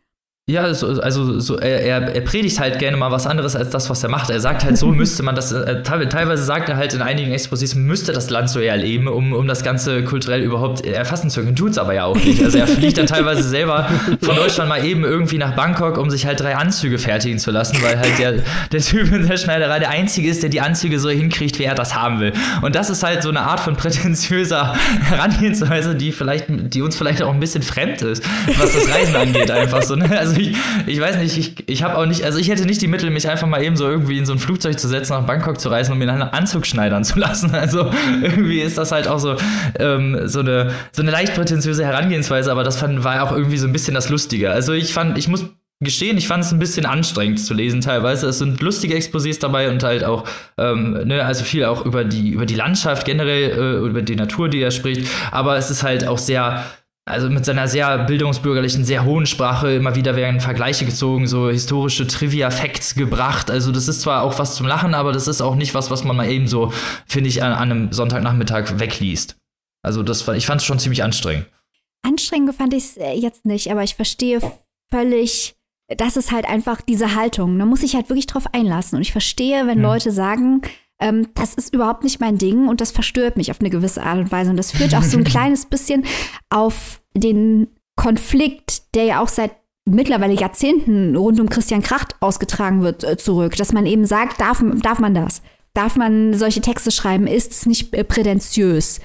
[0.50, 4.08] Ja, also so, er, er, predigt halt gerne mal was anderes als das, was er
[4.08, 4.30] macht.
[4.30, 7.78] Er sagt halt, so müsste man das, äh, teilweise sagt er halt in einigen Exposés,
[7.78, 11.54] müsste das Land so erleben, um, um das Ganze kulturell überhaupt erfassen zu können.
[11.54, 12.42] Tut es aber ja auch nicht.
[12.42, 13.88] Also er fliegt dann teilweise selber
[14.20, 17.80] von Deutschland mal eben irgendwie nach Bangkok, um sich halt drei Anzüge fertigen zu lassen,
[17.82, 18.34] weil halt der,
[18.72, 21.76] der Typ in der Schneiderei der Einzige ist, der die Anzüge so hinkriegt, wie er
[21.76, 22.32] das haben will.
[22.62, 27.22] Und das ist halt so eine Art von prätentiöser Herangehensweise, die vielleicht, die uns vielleicht
[27.22, 28.24] auch ein bisschen fremd ist,
[28.58, 29.94] was das Reisen angeht, einfach so.
[29.94, 30.18] Ne?
[30.18, 32.88] Also ich, ich weiß nicht, ich, ich habe auch nicht, also ich hätte nicht die
[32.88, 35.60] Mittel, mich einfach mal eben so irgendwie in so ein Flugzeug zu setzen, nach Bangkok
[35.60, 37.54] zu reisen und mir einen Anzug schneidern zu lassen.
[37.54, 37.90] Also
[38.22, 39.36] irgendwie ist das halt auch so,
[39.78, 43.66] ähm, so, eine, so eine leicht prätentiöse Herangehensweise, aber das fand, war auch irgendwie so
[43.66, 44.50] ein bisschen das Lustige.
[44.50, 45.44] Also ich fand, ich muss
[45.82, 48.28] gestehen, ich fand es ein bisschen anstrengend zu lesen teilweise.
[48.28, 52.30] Es sind lustige Exposés dabei und halt auch, ähm, ne, also viel auch über die,
[52.30, 55.10] über die Landschaft generell, äh, über die Natur, die er spricht.
[55.30, 56.64] Aber es ist halt auch sehr,
[57.10, 62.06] also mit seiner sehr bildungsbürgerlichen, sehr hohen Sprache immer wieder werden Vergleiche gezogen, so historische
[62.06, 63.50] Trivia-Facts gebracht.
[63.50, 66.04] Also das ist zwar auch was zum Lachen, aber das ist auch nicht was, was
[66.04, 66.72] man mal eben so,
[67.06, 69.36] finde ich, an, an, einem Sonntagnachmittag wegliest.
[69.82, 71.46] Also das, ich fand es schon ziemlich anstrengend.
[72.02, 74.40] Anstrengend fand ich es äh, jetzt nicht, aber ich verstehe
[74.90, 75.54] völlig
[75.96, 77.58] das ist halt einfach diese Haltung.
[77.58, 78.96] Da muss ich halt wirklich drauf einlassen.
[78.96, 79.84] Und ich verstehe, wenn mhm.
[79.84, 80.62] Leute sagen,
[81.00, 84.18] ähm, das ist überhaupt nicht mein Ding und das verstört mich auf eine gewisse Art
[84.18, 84.50] und Weise.
[84.50, 86.04] Und das führt auch so ein kleines bisschen
[86.50, 89.52] auf den Konflikt, der ja auch seit
[89.84, 93.56] mittlerweile Jahrzehnten rund um Christian Kracht ausgetragen wird, äh, zurück.
[93.56, 95.42] Dass man eben sagt, darf, darf man das?
[95.74, 97.26] Darf man solche Texte schreiben?
[97.26, 99.00] Ist es nicht äh, prätentiös?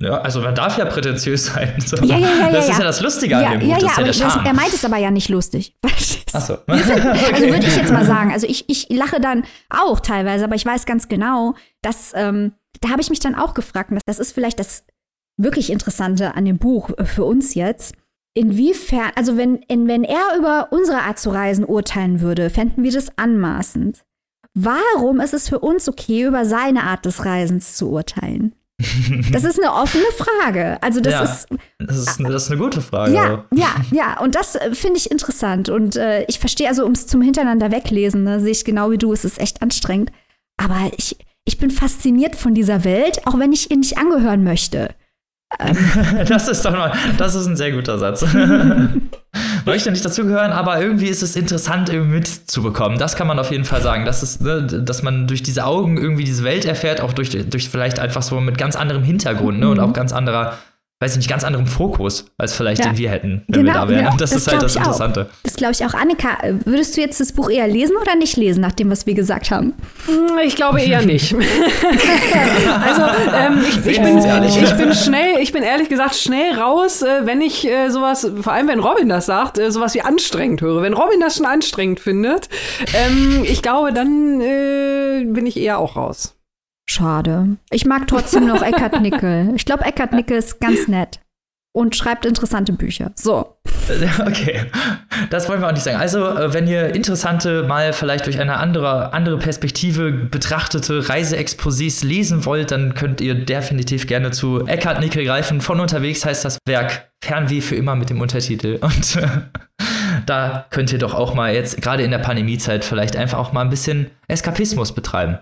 [0.00, 1.74] Ja, also man darf ja prätentiös sein.
[1.84, 1.96] So.
[1.96, 3.82] Ja, ja, ja, das ja, ist ja das Lustige ja, an dem ja, Buch.
[3.82, 5.76] Ja, aber ja das, er meint es aber ja nicht lustig.
[6.32, 6.58] Ach so.
[6.66, 8.32] Also würde ich jetzt mal sagen.
[8.32, 12.90] Also ich, ich lache dann auch teilweise, aber ich weiß ganz genau, dass ähm, da
[12.90, 14.84] habe ich mich dann auch gefragt, und das ist vielleicht das
[15.36, 17.94] wirklich Interessante an dem Buch für uns jetzt.
[18.34, 22.92] Inwiefern, also wenn, in, wenn er über unsere Art zu reisen urteilen würde, fänden wir
[22.92, 24.04] das anmaßend.
[24.54, 28.54] Warum ist es für uns okay, über seine Art des Reisens zu urteilen?
[29.32, 30.80] Das ist eine offene Frage.
[30.82, 33.12] Also das ja, ist das ist, das ist eine gute Frage.
[33.12, 34.20] Ja, ja, ja.
[34.20, 35.68] Und das äh, finde ich interessant.
[35.68, 39.12] Und äh, ich verstehe also ums zum Hintereinander weglesen, ne, sehe ich genau wie du.
[39.12, 40.12] Es ist echt anstrengend.
[40.56, 44.94] Aber ich, ich bin fasziniert von dieser Welt, auch wenn ich ihr nicht angehören möchte.
[46.28, 48.24] Das ist doch mal, das ist ein sehr guter Satz.
[49.64, 52.98] Möchte nicht dazugehören, aber irgendwie ist es interessant, irgendwie mitzubekommen.
[52.98, 54.04] Das kann man auf jeden Fall sagen.
[54.04, 57.68] Das ist, ne, dass man durch diese Augen irgendwie diese Welt erfährt, auch durch, durch
[57.68, 60.58] vielleicht einfach so mit ganz anderem Hintergrund ne, und auch ganz anderer
[61.00, 62.90] weiß ich nicht, ganz anderem Fokus, als vielleicht ja.
[62.90, 64.04] den wir hätten, wenn genau, wir da wären.
[64.04, 64.08] Genau.
[64.18, 65.28] Das, das ist halt das Interessante.
[65.30, 65.42] Auch.
[65.44, 65.94] Das glaube ich auch.
[65.94, 69.14] Annika, würdest du jetzt das Buch eher lesen oder nicht lesen, nach dem, was wir
[69.14, 69.74] gesagt haben?
[70.06, 71.34] Hm, ich glaube eher nicht.
[71.34, 77.26] also ähm, ich, ich, bin, ich bin schnell, ich bin ehrlich gesagt schnell raus, äh,
[77.26, 80.82] wenn ich äh, sowas, vor allem wenn Robin das sagt, äh, sowas wie anstrengend höre.
[80.82, 82.48] Wenn Robin das schon anstrengend findet,
[82.94, 86.37] ähm, ich glaube, dann äh, bin ich eher auch raus.
[86.90, 87.56] Schade.
[87.70, 89.52] Ich mag trotzdem noch Eckhard Nickel.
[89.54, 91.20] Ich glaube, Eckhard Nickel ist ganz nett
[91.72, 93.12] und schreibt interessante Bücher.
[93.14, 93.56] So.
[94.26, 94.66] Okay,
[95.30, 95.98] das wollen wir auch nicht sagen.
[95.98, 102.44] Also, äh, wenn ihr interessante, mal vielleicht durch eine andere, andere Perspektive betrachtete Reiseexposés lesen
[102.44, 105.60] wollt, dann könnt ihr definitiv gerne zu Eckhard Nickel greifen.
[105.60, 108.78] Von unterwegs heißt das Werk Fernweh für immer mit dem Untertitel.
[108.80, 109.26] Und äh,
[110.26, 113.62] da könnt ihr doch auch mal jetzt, gerade in der Pandemiezeit, vielleicht einfach auch mal
[113.62, 115.38] ein bisschen Eskapismus betreiben.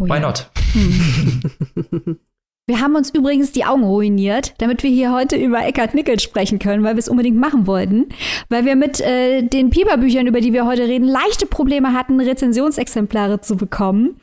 [0.00, 0.20] Oh, Why ja.
[0.20, 0.50] not?
[0.72, 2.12] Hmm.
[2.70, 6.60] Wir haben uns übrigens die Augen ruiniert, damit wir hier heute über Eckhard Nickel sprechen
[6.60, 8.06] können, weil wir es unbedingt machen wollten.
[8.48, 13.40] Weil wir mit äh, den Pieper-Büchern, über die wir heute reden, leichte Probleme hatten, Rezensionsexemplare
[13.40, 14.20] zu bekommen.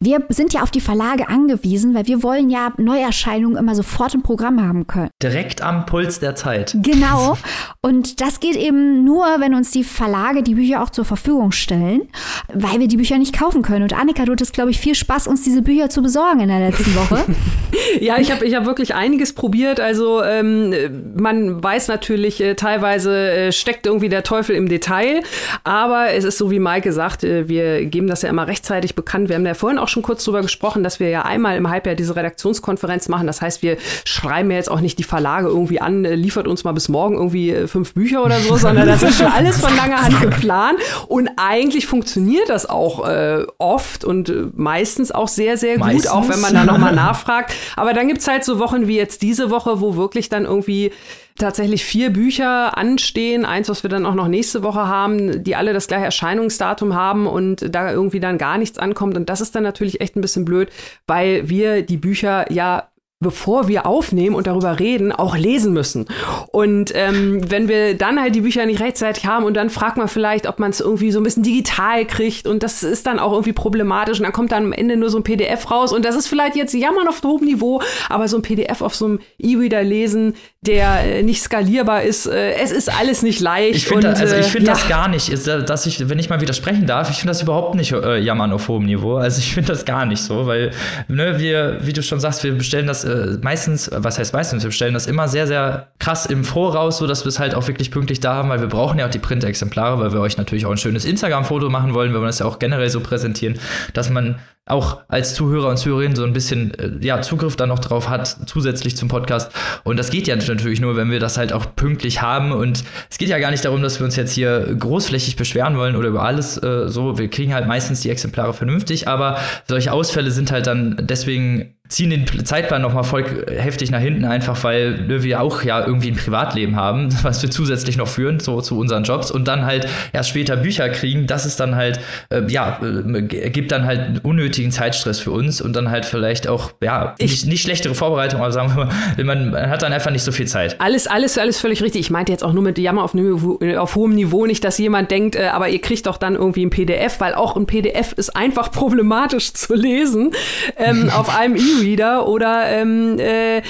[0.00, 4.22] Wir sind ja auf die Verlage angewiesen, weil wir wollen ja Neuerscheinungen immer sofort im
[4.22, 5.10] Programm haben können.
[5.22, 6.74] Direkt am Puls der Zeit.
[6.80, 7.36] Genau.
[7.82, 12.08] Und das geht eben nur, wenn uns die Verlage die Bücher auch zur Verfügung stellen,
[12.54, 13.82] weil wir die Bücher nicht kaufen können.
[13.82, 16.60] Und Annika, du hattest, glaube ich, viel Spaß, uns diese Bücher zu besorgen in der
[16.60, 17.26] letzten Woche.
[18.00, 19.80] Ja, ich habe ich hab wirklich einiges probiert.
[19.80, 20.74] Also ähm,
[21.16, 25.22] man weiß natürlich, äh, teilweise äh, steckt irgendwie der Teufel im Detail.
[25.64, 29.28] Aber es ist so, wie Maike sagt, äh, wir geben das ja immer rechtzeitig bekannt.
[29.28, 31.94] Wir haben ja vorhin auch schon kurz drüber gesprochen, dass wir ja einmal im Halbjahr
[31.94, 33.26] diese Redaktionskonferenz machen.
[33.26, 36.64] Das heißt, wir schreiben ja jetzt auch nicht die Verlage irgendwie an, äh, liefert uns
[36.64, 39.74] mal bis morgen irgendwie äh, fünf Bücher oder so, sondern das ist schon alles von
[39.76, 40.78] langer Hand geplant.
[41.08, 46.10] Und eigentlich funktioniert das auch äh, oft und meistens auch sehr, sehr gut, meistens?
[46.10, 47.54] auch wenn man da nochmal nachfragt.
[47.80, 50.92] Aber dann gibt es halt so Wochen wie jetzt diese Woche, wo wirklich dann irgendwie
[51.38, 53.46] tatsächlich vier Bücher anstehen.
[53.46, 57.26] Eins, was wir dann auch noch nächste Woche haben, die alle das gleiche Erscheinungsdatum haben
[57.26, 59.16] und da irgendwie dann gar nichts ankommt.
[59.16, 60.68] Und das ist dann natürlich echt ein bisschen blöd,
[61.06, 62.89] weil wir die Bücher ja
[63.22, 66.06] bevor wir aufnehmen und darüber reden, auch lesen müssen.
[66.52, 70.08] Und ähm, wenn wir dann halt die Bücher nicht rechtzeitig haben und dann fragt man
[70.08, 73.32] vielleicht, ob man es irgendwie so ein bisschen digital kriegt und das ist dann auch
[73.32, 76.16] irgendwie problematisch und dann kommt dann am Ende nur so ein PDF raus und das
[76.16, 79.82] ist vielleicht jetzt jammern auf hohem Niveau, aber so ein PDF auf so einem E-Reader
[79.82, 83.76] lesen, der äh, nicht skalierbar ist, äh, es ist alles nicht leicht.
[83.76, 86.30] Ich finde also ich find äh, das gar nicht, ist, äh, dass ich, wenn ich
[86.30, 89.16] mal widersprechen darf, ich finde das überhaupt nicht äh, jammern auf hohem Niveau.
[89.16, 90.70] Also ich finde das gar nicht so, weil
[91.08, 94.68] ne, wir, wie du schon sagst, wir bestellen das äh, meistens, was heißt meistens, wir
[94.68, 97.90] bestellen das immer sehr, sehr krass im Voraus, so dass wir es halt auch wirklich
[97.90, 100.70] pünktlich da haben, weil wir brauchen ja auch die Printexemplare, weil wir euch natürlich auch
[100.70, 103.58] ein schönes Instagram-Foto machen wollen, wir wollen das ja auch generell so präsentieren,
[103.92, 104.36] dass man
[104.70, 108.36] auch als Zuhörer und Zuhörerin so ein bisschen äh, ja, Zugriff dann noch drauf hat,
[108.46, 109.52] zusätzlich zum Podcast.
[109.84, 112.52] Und das geht ja natürlich nur, wenn wir das halt auch pünktlich haben.
[112.52, 115.96] Und es geht ja gar nicht darum, dass wir uns jetzt hier großflächig beschweren wollen
[115.96, 117.18] oder über alles äh, so.
[117.18, 122.10] Wir kriegen halt meistens die Exemplare vernünftig, aber solche Ausfälle sind halt dann deswegen ziehen
[122.10, 126.10] den Zeitplan noch mal voll heftig nach hinten, einfach weil ne, wir auch ja irgendwie
[126.10, 129.88] ein Privatleben haben, was wir zusätzlich noch führen, so zu unseren Jobs und dann halt
[130.12, 131.26] erst später Bücher kriegen.
[131.26, 132.00] Das ist dann halt,
[132.30, 136.72] äh, ja, äh, gibt dann halt unnötigen Zeitstress für uns und dann halt vielleicht auch,
[136.80, 140.24] ja, nicht, nicht schlechtere Vorbereitung, aber sagen wir mal, man, man, hat dann einfach nicht
[140.24, 140.80] so viel Zeit.
[140.80, 142.02] Alles, alles, alles völlig richtig.
[142.02, 145.34] Ich meinte jetzt auch nur mit Jammer auf, auf hohem Niveau nicht, dass jemand denkt,
[145.34, 148.70] äh, aber ihr kriegt doch dann irgendwie ein PDF, weil auch ein PDF ist einfach
[148.70, 150.30] problematisch zu lesen
[150.76, 153.62] ähm, auf einem E E-Reader oder ähm, äh,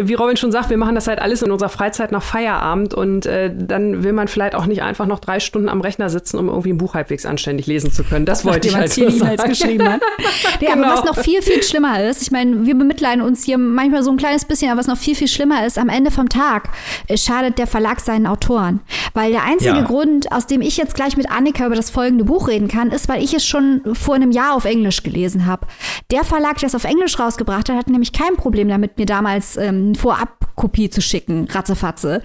[0.00, 3.26] wie Robin schon sagt, wir machen das halt alles in unserer Freizeit nach Feierabend und
[3.26, 6.48] äh, dann will man vielleicht auch nicht einfach noch drei Stunden am Rechner sitzen, um
[6.48, 8.26] irgendwie ein Buch halbwegs anständig lesen zu können.
[8.26, 10.00] Das wollte ich halt e geschrieben hat.
[10.60, 10.88] ja, genau.
[10.88, 14.10] aber was noch viel, viel schlimmer ist, ich meine, wir bemitleiden uns hier manchmal so
[14.10, 16.70] ein kleines bisschen, aber was noch viel, viel schlimmer ist, am Ende vom Tag
[17.08, 18.80] äh, schadet der Verlag seinen Autoren.
[19.14, 19.82] Weil der einzige ja.
[19.82, 23.08] Grund, aus dem ich jetzt gleich mit Annika über das folgende Buch reden kann, ist,
[23.08, 25.66] weil ich es schon vor einem Jahr auf Englisch gelesen habe.
[26.10, 29.56] Der Verlag, der es auf Englisch rausgebracht hat, hatte nämlich kein Problem damit, mir damals
[29.56, 32.22] ähm, Vorabkopie zu schicken, ratzefatze.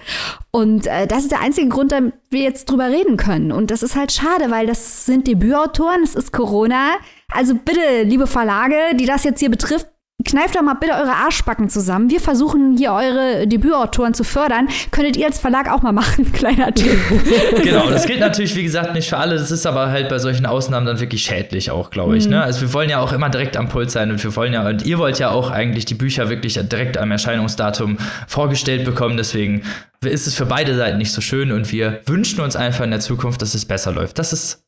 [0.50, 3.52] Und äh, das ist der einzige Grund, damit wir jetzt drüber reden können.
[3.52, 6.96] Und das ist halt schade, weil das sind Debütautoren, es ist Corona.
[7.30, 9.86] Also bitte, liebe Verlage, die das jetzt hier betrifft,
[10.24, 12.10] Kneift doch mal bitte eure Arschbacken zusammen.
[12.10, 14.68] Wir versuchen hier eure Debütautoren zu fördern.
[14.90, 16.98] Könntet ihr als Verlag auch mal machen, kleiner Tipp.
[17.62, 19.36] genau, das gilt natürlich, wie gesagt, nicht für alle.
[19.36, 22.24] Das ist aber halt bei solchen Ausnahmen dann wirklich schädlich auch, glaube ich.
[22.26, 22.32] Mhm.
[22.32, 22.42] Ne?
[22.42, 24.84] Also wir wollen ja auch immer direkt am Puls sein und wir wollen ja, und
[24.84, 29.16] ihr wollt ja auch eigentlich die Bücher wirklich direkt am Erscheinungsdatum vorgestellt bekommen.
[29.16, 29.62] Deswegen
[30.04, 33.00] ist es für beide Seiten nicht so schön und wir wünschen uns einfach in der
[33.00, 34.18] Zukunft, dass es besser läuft.
[34.18, 34.64] Das ist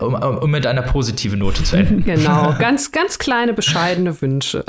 [0.00, 2.04] um, um, mit einer positiven Note zu enden.
[2.04, 4.64] Genau, ganz, ganz kleine, bescheidene Wünsche.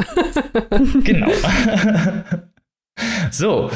[1.03, 1.31] genau.
[3.31, 3.69] so,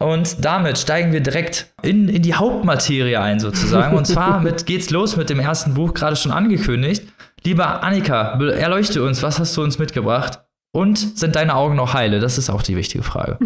[0.00, 3.96] und damit steigen wir direkt in, in die Hauptmaterie ein, sozusagen.
[3.96, 7.04] Und zwar mit, geht's los mit dem ersten Buch, gerade schon angekündigt.
[7.44, 10.40] Lieber Annika, erleuchte uns, was hast du uns mitgebracht?
[10.72, 12.20] Und sind deine Augen noch heile?
[12.20, 13.38] Das ist auch die wichtige Frage.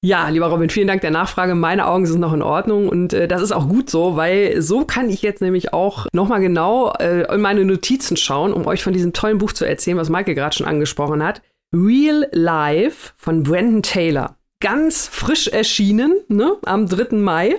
[0.00, 1.56] Ja, lieber Robin, vielen Dank der Nachfrage.
[1.56, 4.84] Meine Augen sind noch in Ordnung und äh, das ist auch gut so, weil so
[4.84, 8.92] kann ich jetzt nämlich auch nochmal genau äh, in meine Notizen schauen, um euch von
[8.92, 11.42] diesem tollen Buch zu erzählen, was Michael gerade schon angesprochen hat.
[11.74, 14.36] Real Life von Brandon Taylor.
[14.60, 17.16] Ganz frisch erschienen, ne, am 3.
[17.16, 17.56] Mai.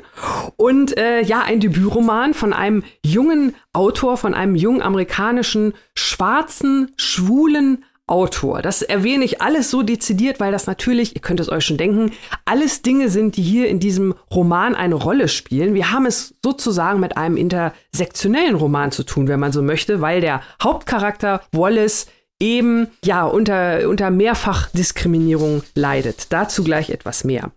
[0.56, 7.84] Und äh, ja, ein Debütroman von einem jungen Autor, von einem jungen amerikanischen, schwarzen, schwulen
[8.09, 8.61] Autor.
[8.61, 12.11] Das erwähne ich alles so dezidiert, weil das natürlich, ihr könnt es euch schon denken,
[12.45, 15.73] alles Dinge sind, die hier in diesem Roman eine Rolle spielen.
[15.73, 20.21] Wir haben es sozusagen mit einem intersektionellen Roman zu tun, wenn man so möchte, weil
[20.21, 22.07] der Hauptcharakter Wallace
[22.39, 26.27] eben ja unter, unter Mehrfachdiskriminierung leidet.
[26.31, 27.51] Dazu gleich etwas mehr.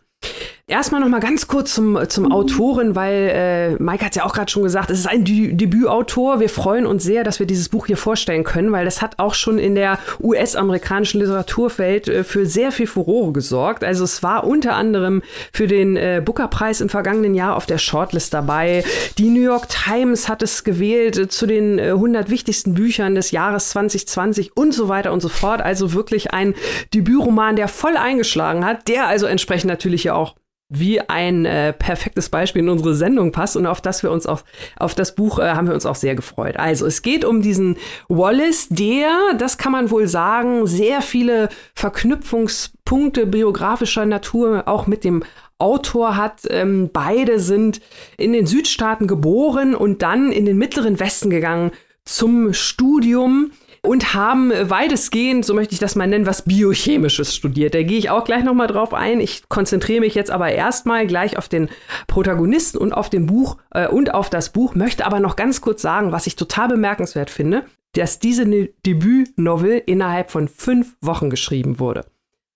[0.68, 4.48] Erstmal noch mal ganz kurz zum, zum Autoren, weil äh, Mike hat ja auch gerade
[4.48, 6.38] schon gesagt, es ist ein Dü Debütautor.
[6.38, 9.34] Wir freuen uns sehr, dass wir dieses Buch hier vorstellen können, weil das hat auch
[9.34, 13.82] schon in der US-amerikanischen Literaturwelt äh, für sehr viel Furore gesorgt.
[13.82, 15.22] Also es war unter anderem
[15.52, 18.84] für den äh, Booker-Preis im vergangenen Jahr auf der Shortlist dabei.
[19.18, 23.32] Die New York Times hat es gewählt äh, zu den äh, 100 wichtigsten Büchern des
[23.32, 25.60] Jahres 2020 und so weiter und so fort.
[25.60, 26.54] Also wirklich ein
[26.94, 30.36] Debütroman, der voll eingeschlagen hat, der also entsprechend natürlich ja auch
[30.74, 34.42] wie ein äh, perfektes Beispiel in unsere Sendung passt und auf das wir uns auch,
[34.78, 36.56] auf das Buch äh, haben wir uns auch sehr gefreut.
[36.56, 37.76] Also es geht um diesen
[38.08, 45.22] Wallace, der, das kann man wohl sagen, sehr viele Verknüpfungspunkte biografischer Natur auch mit dem
[45.58, 46.40] Autor hat.
[46.50, 47.80] Ähm, beide sind
[48.16, 51.70] in den Südstaaten geboren und dann in den mittleren Westen gegangen
[52.04, 53.52] zum Studium
[53.82, 57.74] und haben weitestgehend, so möchte ich das mal nennen, was Biochemisches studiert.
[57.74, 59.20] Da gehe ich auch gleich nochmal drauf ein.
[59.20, 61.68] Ich konzentriere mich jetzt aber erstmal gleich auf den
[62.06, 65.82] Protagonisten und auf dem Buch äh, und auf das Buch, möchte aber noch ganz kurz
[65.82, 67.64] sagen, was ich total bemerkenswert finde,
[67.94, 72.04] dass diese ne Debütnovel innerhalb von fünf Wochen geschrieben wurde.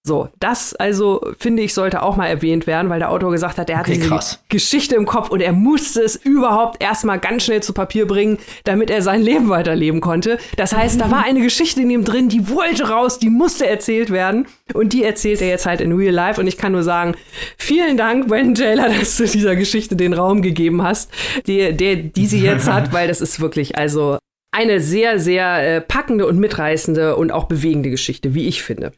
[0.06, 3.68] So, das also finde ich sollte auch mal erwähnt werden, weil der Autor gesagt hat,
[3.68, 7.60] er okay, hatte diese Geschichte im Kopf und er musste es überhaupt erstmal ganz schnell
[7.60, 10.38] zu Papier bringen, damit er sein Leben weiterleben konnte.
[10.56, 14.10] Das heißt, da war eine Geschichte in ihm drin, die wollte raus, die musste erzählt
[14.10, 17.16] werden und die erzählt er jetzt halt in Real Life und ich kann nur sagen,
[17.56, 21.10] vielen Dank, Brandon Taylor, dass du dieser Geschichte den Raum gegeben hast,
[21.48, 24.18] die, der, die sie jetzt hat, weil das ist wirklich also
[24.52, 28.92] eine sehr, sehr äh, packende und mitreißende und auch bewegende Geschichte, wie ich finde.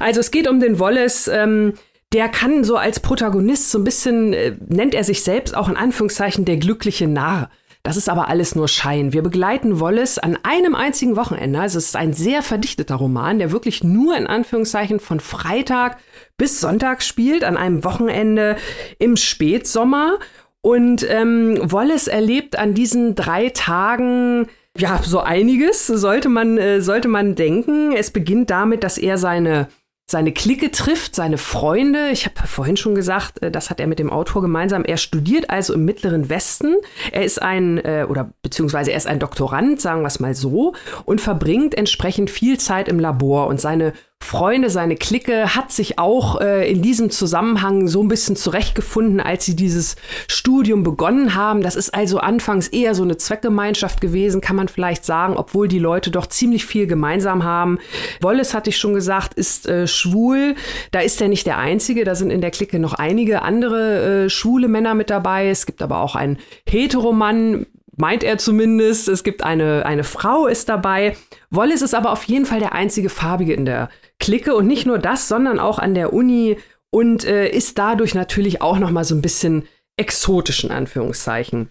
[0.00, 1.28] Also es geht um den Wallace.
[1.28, 1.74] Ähm,
[2.12, 5.76] der kann so als Protagonist so ein bisschen, äh, nennt er sich selbst auch in
[5.76, 7.50] Anführungszeichen der glückliche Narr.
[7.82, 9.12] Das ist aber alles nur Schein.
[9.12, 11.60] Wir begleiten Wallace an einem einzigen Wochenende.
[11.60, 15.98] Also es ist ein sehr verdichteter Roman, der wirklich nur in Anführungszeichen von Freitag
[16.38, 18.56] bis Sonntag spielt, an einem Wochenende
[18.98, 20.18] im Spätsommer.
[20.62, 24.46] Und ähm, Wallace erlebt an diesen drei Tagen
[24.76, 27.92] ja so einiges, sollte man, äh, sollte man denken.
[27.92, 29.68] Es beginnt damit, dass er seine
[30.06, 32.10] seine Clique trifft, seine Freunde.
[32.10, 34.84] Ich habe vorhin schon gesagt, äh, das hat er mit dem Autor gemeinsam.
[34.84, 36.76] Er studiert also im Mittleren Westen.
[37.10, 40.74] Er ist ein, äh, oder beziehungsweise er ist ein Doktorand, sagen wir es mal so,
[41.06, 43.46] und verbringt entsprechend viel Zeit im Labor.
[43.46, 48.36] Und seine Freunde, seine Clique hat sich auch äh, in diesem Zusammenhang so ein bisschen
[48.36, 49.96] zurechtgefunden, als sie dieses
[50.28, 51.60] Studium begonnen haben.
[51.62, 55.78] Das ist also anfangs eher so eine Zweckgemeinschaft gewesen, kann man vielleicht sagen, obwohl die
[55.78, 57.78] Leute doch ziemlich viel gemeinsam haben.
[58.20, 60.54] Wallace, hatte ich schon gesagt, ist äh, schwul.
[60.90, 62.04] Da ist er nicht der Einzige.
[62.04, 65.50] Da sind in der Clique noch einige andere äh, schwule Männer mit dabei.
[65.50, 69.08] Es gibt aber auch einen Heteromann, meint er zumindest.
[69.08, 71.16] Es gibt eine, eine Frau ist dabei.
[71.50, 74.98] Wallace ist aber auf jeden Fall der einzige Farbige in der Clique und nicht nur
[74.98, 76.58] das, sondern auch an der Uni
[76.90, 81.70] und äh, ist dadurch natürlich auch noch mal so ein bisschen exotisch in Anführungszeichen.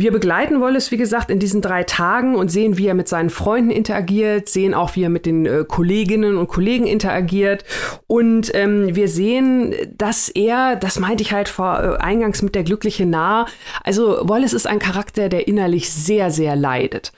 [0.00, 3.30] Wir begleiten Wallace, wie gesagt, in diesen drei Tagen und sehen, wie er mit seinen
[3.30, 7.64] Freunden interagiert, sehen auch, wie er mit den äh, Kolleginnen und Kollegen interagiert.
[8.06, 12.62] Und ähm, wir sehen, dass er, das meinte ich halt vor äh, eingangs mit der
[12.62, 13.46] glückliche Nah,
[13.82, 17.12] also Wallace ist ein Charakter, der innerlich sehr, sehr leidet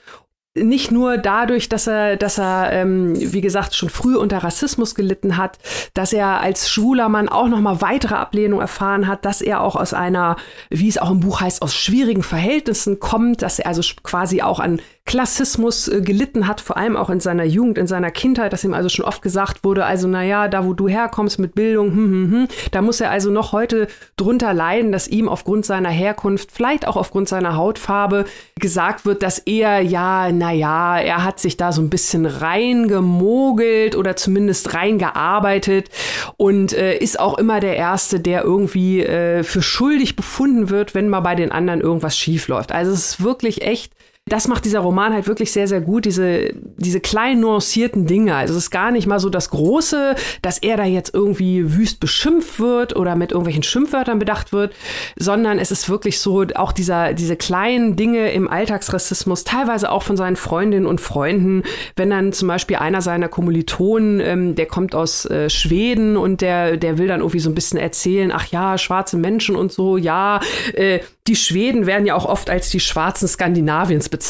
[0.53, 5.37] nicht nur dadurch, dass er, dass er, ähm, wie gesagt, schon früh unter Rassismus gelitten
[5.37, 5.57] hat,
[5.93, 9.77] dass er als schwuler Mann auch noch mal weitere Ablehnung erfahren hat, dass er auch
[9.77, 10.35] aus einer,
[10.69, 14.59] wie es auch im Buch heißt, aus schwierigen Verhältnissen kommt, dass er also quasi auch
[14.59, 18.63] an Klassismus äh, gelitten hat, vor allem auch in seiner Jugend, in seiner Kindheit, dass
[18.63, 22.11] ihm also schon oft gesagt wurde, also naja, da wo du herkommst mit Bildung, hm,
[22.11, 26.51] hm, hm, da muss er also noch heute drunter leiden, dass ihm aufgrund seiner Herkunft,
[26.51, 28.25] vielleicht auch aufgrund seiner Hautfarbe
[28.59, 34.15] gesagt wird, dass er ja, naja, er hat sich da so ein bisschen reingemogelt oder
[34.15, 35.89] zumindest reingearbeitet
[36.37, 41.09] und äh, ist auch immer der Erste, der irgendwie äh, für schuldig befunden wird, wenn
[41.09, 42.71] mal bei den anderen irgendwas schief läuft.
[42.71, 43.91] Also es ist wirklich echt
[44.31, 48.35] das macht dieser Roman halt wirklich sehr, sehr gut, diese, diese kleinen nuancierten Dinge.
[48.35, 51.99] Also es ist gar nicht mal so das Große, dass er da jetzt irgendwie wüst
[51.99, 54.73] beschimpft wird oder mit irgendwelchen Schimpfwörtern bedacht wird,
[55.17, 60.15] sondern es ist wirklich so, auch dieser, diese kleinen Dinge im Alltagsrassismus, teilweise auch von
[60.15, 61.63] seinen Freundinnen und Freunden,
[61.97, 66.77] wenn dann zum Beispiel einer seiner Kommilitonen, ähm, der kommt aus äh, Schweden und der,
[66.77, 70.39] der will dann irgendwie so ein bisschen erzählen, ach ja, schwarze Menschen und so, ja,
[70.73, 74.20] äh, die Schweden werden ja auch oft als die schwarzen Skandinaviens bezeichnet,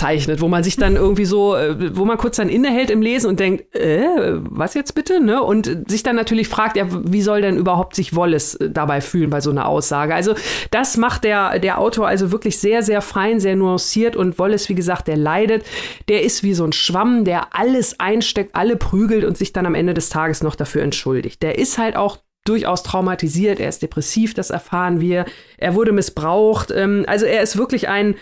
[0.41, 3.39] wo man sich dann irgendwie so, äh, wo man kurz dann innehält im Lesen und
[3.39, 4.05] denkt, äh,
[4.39, 5.41] was jetzt bitte, ne?
[5.43, 9.29] Und sich dann natürlich fragt, ja, wie soll denn überhaupt sich Wallace äh, dabei fühlen
[9.29, 10.15] bei so einer Aussage?
[10.15, 10.35] Also
[10.71, 14.75] das macht der, der Autor also wirklich sehr, sehr fein, sehr nuanciert und Wallace, wie
[14.75, 15.65] gesagt, der leidet,
[16.07, 19.75] der ist wie so ein Schwamm, der alles einsteckt, alle prügelt und sich dann am
[19.75, 21.41] Ende des Tages noch dafür entschuldigt.
[21.43, 25.25] Der ist halt auch durchaus traumatisiert, er ist depressiv, das erfahren wir.
[25.57, 26.71] Er wurde missbraucht.
[26.71, 28.15] Ähm, also er ist wirklich ein,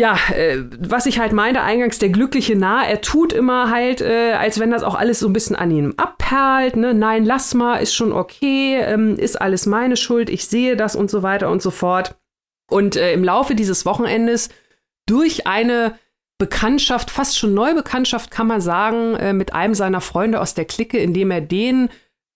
[0.00, 4.32] ja, äh, was ich halt meinte, eingangs der glückliche Nah, er tut immer halt, äh,
[4.32, 6.94] als wenn das auch alles so ein bisschen an ihm abperlt, ne?
[6.94, 11.10] Nein, lass mal, ist schon okay, ähm, ist alles meine Schuld, ich sehe das und
[11.10, 12.14] so weiter und so fort.
[12.70, 14.48] Und äh, im Laufe dieses Wochenendes
[15.04, 15.98] durch eine
[16.38, 20.96] Bekanntschaft, fast schon Neubekanntschaft kann man sagen, äh, mit einem seiner Freunde aus der Clique,
[20.96, 21.90] indem er den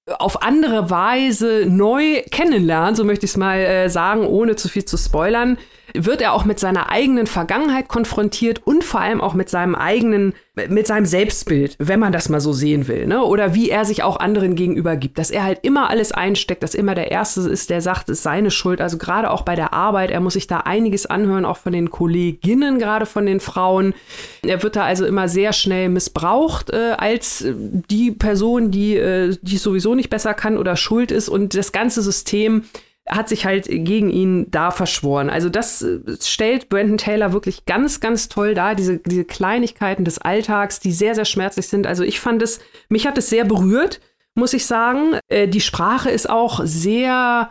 [0.06, 4.84] auf andere Weise neu kennenlernen, so möchte ich es mal äh, sagen, ohne zu viel
[4.84, 5.56] zu spoilern,
[5.94, 10.34] wird er auch mit seiner eigenen Vergangenheit konfrontiert und vor allem auch mit seinem eigenen,
[10.54, 13.24] mit seinem Selbstbild, wenn man das mal so sehen will, ne?
[13.24, 16.74] Oder wie er sich auch anderen gegenüber gibt, dass er halt immer alles einsteckt, dass
[16.74, 18.80] immer der Erste ist, der sagt, es ist seine Schuld.
[18.80, 21.90] Also gerade auch bei der Arbeit, er muss sich da einiges anhören, auch von den
[21.90, 23.94] Kolleginnen, gerade von den Frauen.
[24.42, 27.44] Er wird da also immer sehr schnell missbraucht äh, als
[27.90, 32.00] die Person, die, äh, die sowieso nicht besser kann oder schuld ist und das ganze
[32.00, 32.64] System
[33.08, 35.28] hat sich halt gegen ihn da verschworen.
[35.28, 40.18] Also das äh, stellt Brandon Taylor wirklich ganz, ganz toll dar, diese, diese Kleinigkeiten des
[40.18, 41.86] Alltags, die sehr, sehr schmerzlich sind.
[41.86, 44.00] Also ich fand es, mich hat es sehr berührt,
[44.34, 45.18] muss ich sagen.
[45.28, 47.50] Äh, die Sprache ist auch sehr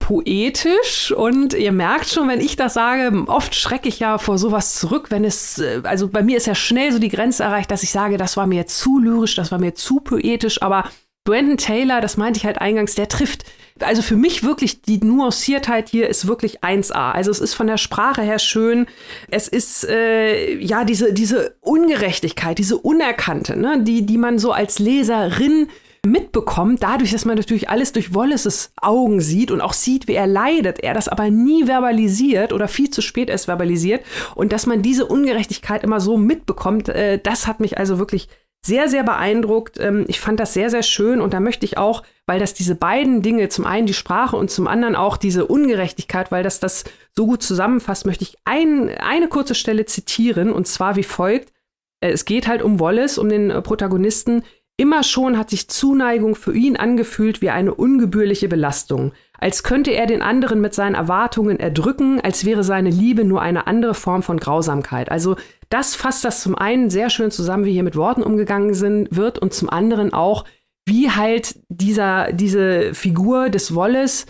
[0.00, 4.76] poetisch und ihr merkt schon, wenn ich das sage, oft schrecke ich ja vor sowas
[4.76, 7.82] zurück, wenn es, äh, also bei mir ist ja schnell so die Grenze erreicht, dass
[7.82, 10.84] ich sage, das war mir zu lyrisch, das war mir zu poetisch, aber
[11.28, 13.44] Brandon Taylor, das meinte ich halt eingangs, der trifft
[13.80, 17.12] also für mich wirklich die Nuanciertheit hier ist wirklich 1A.
[17.12, 18.86] Also es ist von der Sprache her schön.
[19.30, 24.78] Es ist äh, ja diese diese Ungerechtigkeit, diese Unerkannte, ne, die die man so als
[24.78, 25.68] Leserin
[26.06, 30.26] mitbekommt, dadurch, dass man natürlich alles durch Wallaces Augen sieht und auch sieht, wie er
[30.26, 34.02] leidet, er das aber nie verbalisiert oder viel zu spät erst verbalisiert
[34.34, 38.28] und dass man diese Ungerechtigkeit immer so mitbekommt, äh, das hat mich also wirklich
[38.64, 39.78] sehr, sehr beeindruckt.
[39.80, 42.74] Ähm, ich fand das sehr, sehr schön und da möchte ich auch, weil das diese
[42.74, 46.84] beiden Dinge, zum einen die Sprache und zum anderen auch diese Ungerechtigkeit, weil das das
[47.14, 51.52] so gut zusammenfasst, möchte ich ein, eine kurze Stelle zitieren und zwar wie folgt.
[52.00, 54.42] Äh, es geht halt um Wallace, um den äh, Protagonisten.
[54.76, 60.06] Immer schon hat sich Zuneigung für ihn angefühlt wie eine ungebührliche Belastung, als könnte er
[60.06, 64.38] den anderen mit seinen Erwartungen erdrücken, als wäre seine Liebe nur eine andere Form von
[64.38, 65.10] Grausamkeit.
[65.10, 65.36] Also
[65.70, 69.38] das fasst das zum einen sehr schön zusammen, wie hier mit Worten umgegangen sind, wird
[69.38, 70.44] und zum anderen auch,
[70.86, 74.26] wie halt dieser, diese Figur des Wallace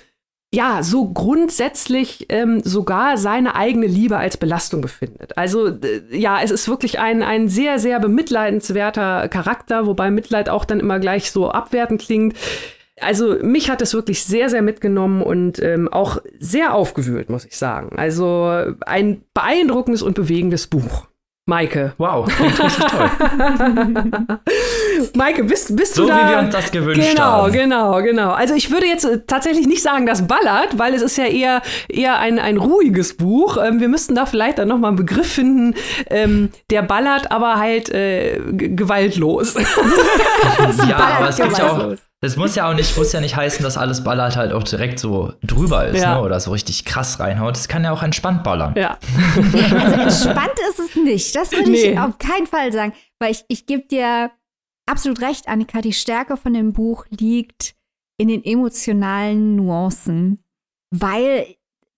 [0.51, 5.37] ja, so grundsätzlich ähm, sogar seine eigene Liebe als Belastung befindet.
[5.37, 5.79] Also
[6.11, 11.01] ja, es ist wirklich ein, ein sehr, sehr bemitleidenswerter Charakter, wobei Mitleid auch dann immer
[11.01, 12.35] gleich so abwertend klingt.
[13.01, 17.57] Also mich hat es wirklich sehr, sehr mitgenommen und ähm, auch sehr aufgewühlt, muss ich
[17.57, 17.97] sagen.
[17.99, 21.07] Also ein beeindruckendes und bewegendes Buch.
[21.47, 21.95] Maike.
[21.97, 23.11] Wow, klingt richtig toll.
[25.15, 26.21] Maike, bist, bist so du da?
[26.21, 27.53] So wie wir uns das gewünscht genau, haben.
[27.53, 28.31] Genau, genau, genau.
[28.33, 31.63] Also ich würde jetzt äh, tatsächlich nicht sagen, das ballert, weil es ist ja eher,
[31.89, 33.57] eher ein, ein ruhiges Buch.
[33.57, 35.75] Ähm, wir müssten da vielleicht dann nochmal einen Begriff finden,
[36.11, 39.55] ähm, der ballert, aber halt äh, gewaltlos.
[40.89, 43.63] ja, aber es gibt ja auch das muss ja auch nicht, muss ja nicht heißen,
[43.63, 46.17] dass alles Ballert halt auch direkt so drüber ist, ja.
[46.17, 46.23] ne?
[46.23, 47.55] Oder so richtig krass reinhaut.
[47.55, 48.75] Das kann ja auch entspannt ballern.
[48.77, 48.99] Ja.
[49.53, 51.37] also entspannt ist es nicht.
[51.37, 51.93] Das würde nee.
[51.93, 52.93] ich auf keinen Fall sagen.
[53.21, 54.33] Weil ich, ich gebe dir
[54.89, 57.75] absolut recht, Annika, die Stärke von dem Buch liegt
[58.19, 60.43] in den emotionalen Nuancen.
[60.91, 61.47] Weil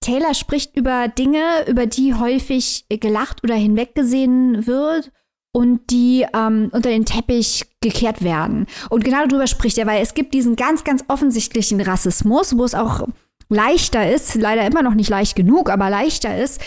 [0.00, 5.12] Taylor spricht über Dinge, über die häufig gelacht oder hinweggesehen wird
[5.52, 8.66] und die ähm, unter den Teppich gekehrt werden.
[8.88, 12.74] Und genau darüber spricht er, weil es gibt diesen ganz, ganz offensichtlichen Rassismus, wo es
[12.74, 13.08] auch
[13.48, 16.60] leichter ist, leider immer noch nicht leicht genug, aber leichter ist,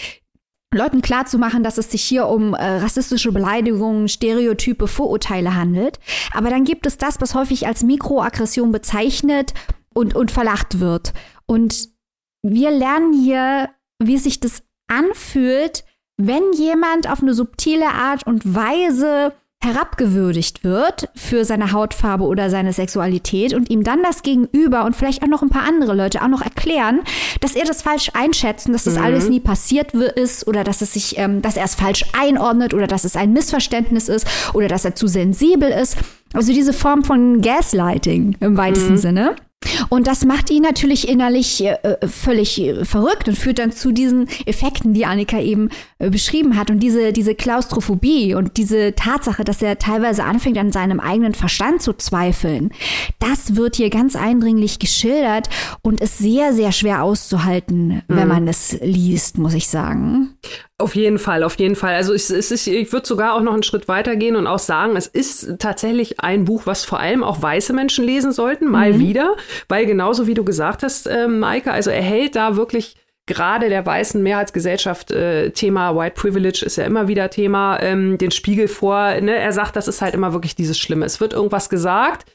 [0.74, 6.00] Leuten klarzumachen, dass es sich hier um äh, rassistische Beleidigungen, Stereotype, Vorurteile handelt.
[6.34, 9.54] Aber dann gibt es das, was häufig als Mikroaggression bezeichnet
[9.94, 11.14] und, und verlacht wird.
[11.46, 11.90] Und
[12.42, 13.70] wir lernen hier,
[14.00, 15.86] wie sich das anfühlt,
[16.18, 22.74] wenn jemand auf eine subtile Art und Weise herabgewürdigt wird für seine Hautfarbe oder seine
[22.74, 26.28] Sexualität und ihm dann das Gegenüber und vielleicht auch noch ein paar andere Leute auch
[26.28, 27.02] noch erklären,
[27.42, 29.04] dass er das falsch einschätzt und dass das mhm.
[29.04, 32.88] alles nie passiert ist oder dass es sich, ähm, dass er es falsch einordnet oder
[32.88, 35.98] dass es ein Missverständnis ist oder dass er zu sensibel ist.
[36.34, 38.98] Also diese Form von Gaslighting im weitesten mhm.
[38.98, 39.36] Sinne.
[39.90, 44.28] Und das macht ihn natürlich innerlich äh, völlig äh, verrückt und führt dann zu diesen
[44.46, 46.70] Effekten, die Annika eben äh, beschrieben hat.
[46.70, 51.82] Und diese, diese Klaustrophobie und diese Tatsache, dass er teilweise anfängt, an seinem eigenen Verstand
[51.82, 52.72] zu zweifeln,
[53.20, 55.50] das wird hier ganz eindringlich geschildert
[55.82, 58.02] und ist sehr, sehr schwer auszuhalten, mhm.
[58.08, 60.38] wenn man es liest, muss ich sagen.
[60.84, 61.94] Auf jeden Fall, auf jeden Fall.
[61.94, 64.60] Also es, es ist, ich würde sogar auch noch einen Schritt weiter gehen und auch
[64.60, 68.92] sagen, es ist tatsächlich ein Buch, was vor allem auch weiße Menschen lesen sollten, mal
[68.92, 69.00] mhm.
[69.00, 69.38] wieder,
[69.70, 73.86] weil genauso wie du gesagt hast, äh, Maike, also er hält da wirklich gerade der
[73.86, 79.22] weißen Mehrheitsgesellschaft äh, Thema White Privilege ist ja immer wieder Thema, ähm, den Spiegel vor.
[79.22, 79.38] Ne?
[79.38, 81.06] Er sagt, das ist halt immer wirklich dieses Schlimme.
[81.06, 82.30] Es wird irgendwas gesagt,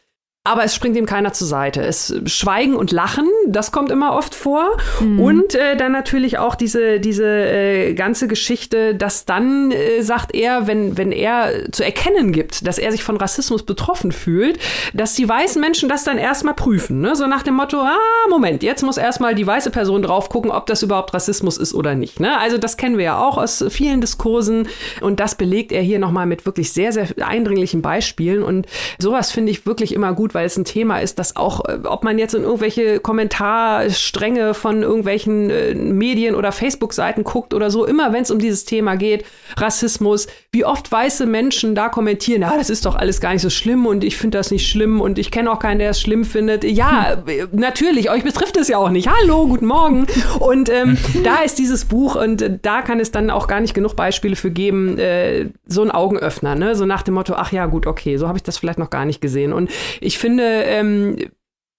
[0.49, 1.83] aber es springt ihm keiner zur Seite.
[1.83, 4.79] Es Schweigen und Lachen, das kommt immer oft vor.
[4.99, 5.21] Mhm.
[5.21, 10.67] Und äh, dann natürlich auch diese, diese äh, ganze Geschichte, dass dann, äh, sagt er,
[10.67, 14.59] wenn, wenn er zu erkennen gibt, dass er sich von Rassismus betroffen fühlt,
[14.95, 17.03] dass die weißen Menschen das dann erstmal prüfen.
[17.03, 17.15] Ne?
[17.15, 17.99] So nach dem Motto, ah,
[18.31, 21.95] Moment, jetzt muss erstmal die weiße Person drauf gucken, ob das überhaupt Rassismus ist oder
[21.95, 22.21] nicht.
[22.21, 22.39] Ne?
[22.39, 24.67] Also das kennen wir ja auch aus vielen Diskursen.
[25.03, 28.43] Und das belegt er hier nochmal mit wirklich sehr, sehr eindringlichen Beispielen.
[28.43, 28.67] Und
[28.99, 32.05] sowas finde ich wirklich immer gut, weil es ein Thema ist, das auch, äh, ob
[32.05, 38.13] man jetzt in irgendwelche Kommentarstränge von irgendwelchen äh, Medien oder Facebook-Seiten guckt oder so, immer
[38.13, 39.25] wenn es um dieses Thema geht,
[39.57, 43.51] Rassismus, wie oft weiße Menschen da kommentieren, ja, das ist doch alles gar nicht so
[43.51, 46.25] schlimm und ich finde das nicht schlimm und ich kenne auch keinen, der es schlimm
[46.25, 46.65] findet.
[46.65, 47.49] Ja, hm.
[47.53, 49.09] natürlich, euch betrifft es ja auch nicht.
[49.09, 50.07] Hallo, guten Morgen.
[50.41, 53.75] Und ähm, da ist dieses Buch und äh, da kann es dann auch gar nicht
[53.75, 56.75] genug Beispiele für geben, äh, so ein Augenöffner, ne?
[56.75, 59.05] So nach dem Motto, ach ja, gut, okay, so habe ich das vielleicht noch gar
[59.05, 59.53] nicht gesehen.
[59.53, 59.71] Und
[60.01, 61.17] ich finde, ähm,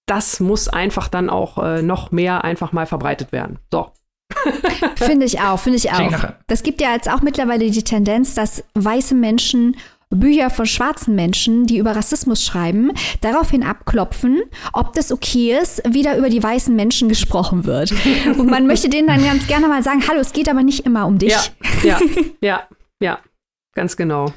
[0.06, 3.60] das muss einfach dann auch äh, noch mehr einfach mal verbreitet werden.
[3.72, 3.92] So.
[4.96, 6.34] finde ich auch, finde ich auch.
[6.48, 9.76] Das gibt ja jetzt auch mittlerweile die Tendenz, dass weiße Menschen
[10.12, 14.42] Bücher von schwarzen Menschen, die über Rassismus schreiben, daraufhin abklopfen,
[14.74, 17.94] ob das okay ist, wieder über die weißen Menschen gesprochen wird.
[18.26, 21.06] Und man möchte denen dann ganz gerne mal sagen, hallo, es geht aber nicht immer
[21.06, 21.34] um dich.
[21.84, 22.00] Ja, ja,
[22.42, 22.68] ja,
[23.00, 23.20] ja
[23.76, 24.34] ganz genau.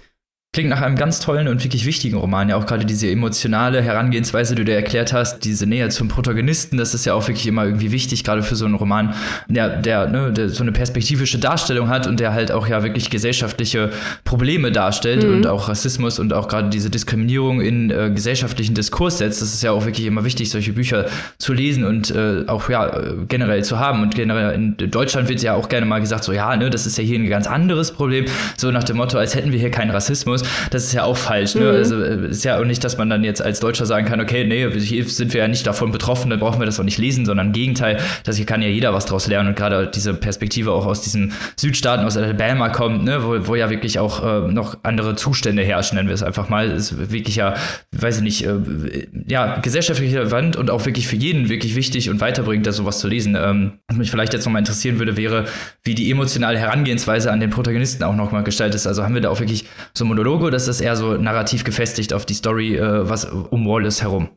[0.55, 2.51] Klingt nach einem ganz tollen und wirklich wichtigen Roman.
[2.51, 6.77] Ja, auch gerade diese emotionale Herangehensweise, die du dir erklärt hast, diese Nähe zum Protagonisten,
[6.77, 9.15] das ist ja auch wirklich immer irgendwie wichtig, gerade für so einen Roman,
[9.49, 13.09] der, der, ne, der so eine perspektivische Darstellung hat und der halt auch ja wirklich
[13.09, 13.93] gesellschaftliche
[14.25, 15.37] Probleme darstellt mhm.
[15.37, 19.41] und auch Rassismus und auch gerade diese Diskriminierung in äh, gesellschaftlichen Diskurs setzt.
[19.41, 21.07] Das ist ja auch wirklich immer wichtig, solche Bücher
[21.39, 24.03] zu lesen und äh, auch ja generell zu haben.
[24.03, 26.99] Und generell in Deutschland wird ja auch gerne mal gesagt, so ja, ne, das ist
[26.99, 28.27] ja hier ein ganz anderes Problem,
[28.59, 30.42] so nach dem Motto, als hätten wir hier keinen Rassismus.
[30.71, 31.55] Das ist ja auch falsch.
[31.55, 31.63] Ne?
[31.63, 31.69] Mhm.
[31.69, 34.45] Also äh, ist ja auch nicht, dass man dann jetzt als Deutscher sagen kann, okay,
[34.45, 37.27] nee, hier sind wir ja nicht davon betroffen, dann brauchen wir das auch nicht lesen,
[37.27, 40.73] sondern im Gegenteil, dass hier kann ja jeder was draus lernen und gerade diese Perspektive
[40.73, 44.79] auch aus diesen Südstaaten, aus Alabama kommt, ne, wo, wo ja wirklich auch äh, noch
[44.83, 47.55] andere Zustände herrschen, nennen wir es einfach mal, ist wirklich ja,
[47.93, 52.21] weiß ich nicht, äh, ja, gesellschaftlich relevant und auch wirklich für jeden wirklich wichtig und
[52.21, 53.37] weiterbringt, da sowas zu lesen.
[53.39, 55.45] Ähm, was mich vielleicht jetzt nochmal interessieren würde, wäre,
[55.85, 58.87] wie die emotionale Herangehensweise an den Protagonisten auch nochmal gestaltet ist.
[58.87, 59.65] Also haben wir da auch wirklich
[59.95, 63.69] so Monologe Logo, das ist eher so narrativ gefestigt auf die Story, äh, was um
[63.69, 64.31] Wallace herum.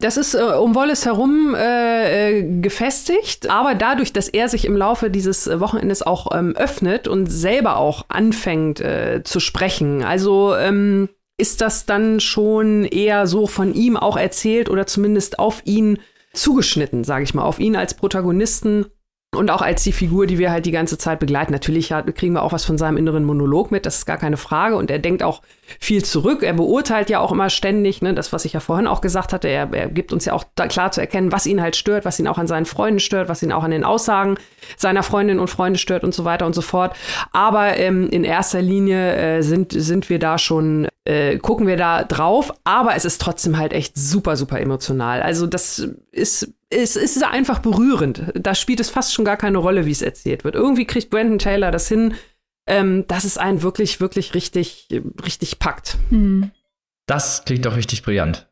[0.00, 4.76] Das ist äh, um Wallace herum äh, äh, gefestigt, aber dadurch, dass er sich im
[4.76, 11.08] Laufe dieses Wochenendes auch ähm, öffnet und selber auch anfängt äh, zu sprechen, also ähm,
[11.38, 16.00] ist das dann schon eher so von ihm auch erzählt oder zumindest auf ihn
[16.34, 18.84] zugeschnitten, sage ich mal, auf ihn als Protagonisten
[19.34, 21.52] und auch als die Figur, die wir halt die ganze Zeit begleiten.
[21.52, 24.76] Natürlich kriegen wir auch was von seinem inneren Monolog mit, das ist gar keine Frage.
[24.76, 25.42] Und er denkt auch
[25.80, 26.42] viel zurück.
[26.42, 29.48] Er beurteilt ja auch immer ständig, ne, das, was ich ja vorhin auch gesagt hatte.
[29.48, 32.28] Er, er gibt uns ja auch klar zu erkennen, was ihn halt stört, was ihn
[32.28, 34.36] auch an seinen Freunden stört, was ihn auch an den Aussagen
[34.76, 36.94] seiner Freundinnen und Freunde stört und so weiter und so fort.
[37.32, 42.04] Aber ähm, in erster Linie äh, sind, sind wir da schon, äh, gucken wir da
[42.04, 42.52] drauf.
[42.64, 45.22] Aber es ist trotzdem halt echt super, super emotional.
[45.22, 48.24] Also das ist es ist einfach berührend.
[48.34, 50.54] Da spielt es fast schon gar keine Rolle, wie es erzählt wird.
[50.54, 52.14] Irgendwie kriegt Brandon Taylor das hin,
[52.68, 54.88] ähm, dass es einen wirklich, wirklich richtig,
[55.24, 55.98] richtig packt.
[56.10, 56.50] Mhm.
[57.06, 58.46] Das klingt doch richtig brillant.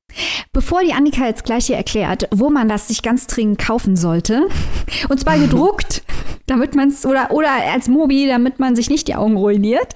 [0.53, 4.49] Bevor die Annika jetzt gleich hier erklärt, wo man das sich ganz dringend kaufen sollte,
[5.09, 6.03] und zwar gedruckt,
[6.47, 9.95] damit man es, oder, oder als Mobi, damit man sich nicht die Augen ruiniert,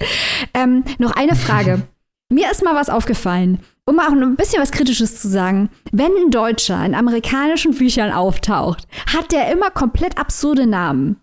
[0.55, 1.83] ähm, noch eine Frage.
[2.33, 3.61] Mir ist mal was aufgefallen
[3.91, 8.87] um auch ein bisschen was Kritisches zu sagen, wenn ein Deutscher in amerikanischen Büchern auftaucht,
[9.13, 11.21] hat der immer komplett absurde Namen.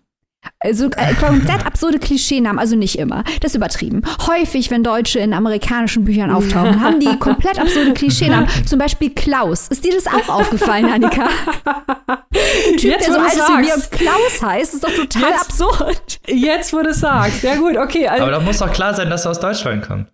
[0.60, 3.22] Also äh, komplett absurde Klischeenamen, also nicht immer.
[3.40, 4.02] Das ist übertrieben.
[4.26, 8.48] Häufig, wenn Deutsche in amerikanischen Büchern auftauchen, haben die komplett absurde Klischeenamen.
[8.66, 9.68] Zum Beispiel Klaus.
[9.68, 11.28] Ist dir das auch aufgefallen, Annika?
[11.64, 15.40] Ein Typ, jetzt, der so alt ist wie mir Klaus heißt, ist doch total jetzt,
[15.40, 16.20] absurd.
[16.26, 17.42] Jetzt, wo du es sagst.
[17.42, 18.08] Ja gut, okay.
[18.08, 20.08] Also, Aber da muss doch klar sein, dass er aus Deutschland kommt.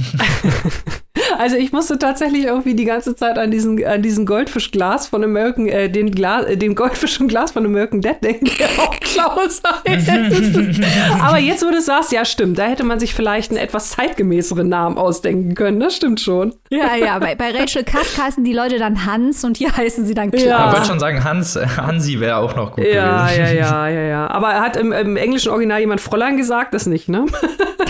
[1.40, 5.68] Also ich musste tatsächlich irgendwie die ganze Zeit an diesen, an diesen Goldfischglas von American,
[5.68, 9.62] äh, den, Glas, äh, den Goldfisch und Glas von American Dead denken, der auch Klaus
[9.88, 10.10] heißt.
[11.18, 14.68] Aber jetzt, wo du sagst, ja stimmt, da hätte man sich vielleicht einen etwas zeitgemäßeren
[14.68, 16.52] Namen ausdenken können, das stimmt schon.
[16.68, 20.12] Ja, ja, bei, bei Rachel Kask heißen die Leute dann Hans und hier heißen sie
[20.12, 20.44] dann Klaus.
[20.44, 20.58] Ja.
[20.66, 23.56] Man würde schon sagen, Hans, Hansi wäre auch noch gut ja, gewesen.
[23.56, 24.30] Ja, ja, ja, ja.
[24.30, 26.74] Aber hat im, im englischen Original jemand Fräulein gesagt?
[26.74, 27.24] Das nicht, ne?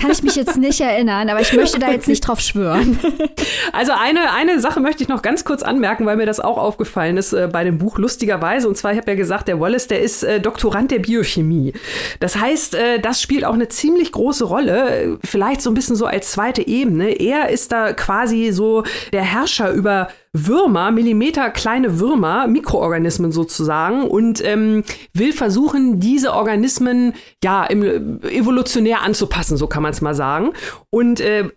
[0.00, 3.00] Kann ich mich jetzt nicht erinnern, aber ich möchte da jetzt nicht drauf schwören.
[3.72, 7.16] Also eine, eine Sache möchte ich noch ganz kurz anmerken, weil mir das auch aufgefallen
[7.16, 8.68] ist äh, bei dem Buch lustigerweise.
[8.68, 11.72] Und zwar, ich habe ja gesagt, der Wallace, der ist äh, Doktorand der Biochemie.
[12.18, 16.06] Das heißt, äh, das spielt auch eine ziemlich große Rolle, vielleicht so ein bisschen so
[16.06, 17.10] als zweite Ebene.
[17.20, 24.44] Er ist da quasi so der Herrscher über Würmer, Millimeter kleine Würmer, Mikroorganismen sozusagen, und
[24.44, 30.52] ähm, will versuchen, diese Organismen ja im, evolutionär anzupassen, so kann man es mal sagen.
[30.90, 31.48] Und äh,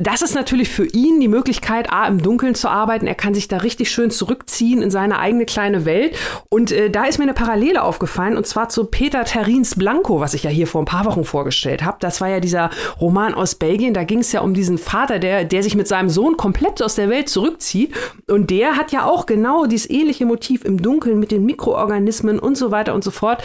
[0.00, 3.06] das ist natürlich für ihn die Möglichkeit, A, im Dunkeln zu arbeiten.
[3.06, 6.16] Er kann sich da richtig schön zurückziehen in seine eigene kleine Welt.
[6.48, 10.32] Und äh, da ist mir eine Parallele aufgefallen, und zwar zu Peter Terrins Blanco, was
[10.32, 11.98] ich ja hier vor ein paar Wochen vorgestellt habe.
[12.00, 13.92] Das war ja dieser Roman aus Belgien.
[13.92, 16.94] Da ging es ja um diesen Vater, der, der sich mit seinem Sohn komplett aus
[16.94, 17.94] der Welt zurückzieht.
[18.26, 22.56] Und der hat ja auch genau dieses ähnliche Motiv im Dunkeln mit den Mikroorganismen und
[22.56, 23.42] so weiter und so fort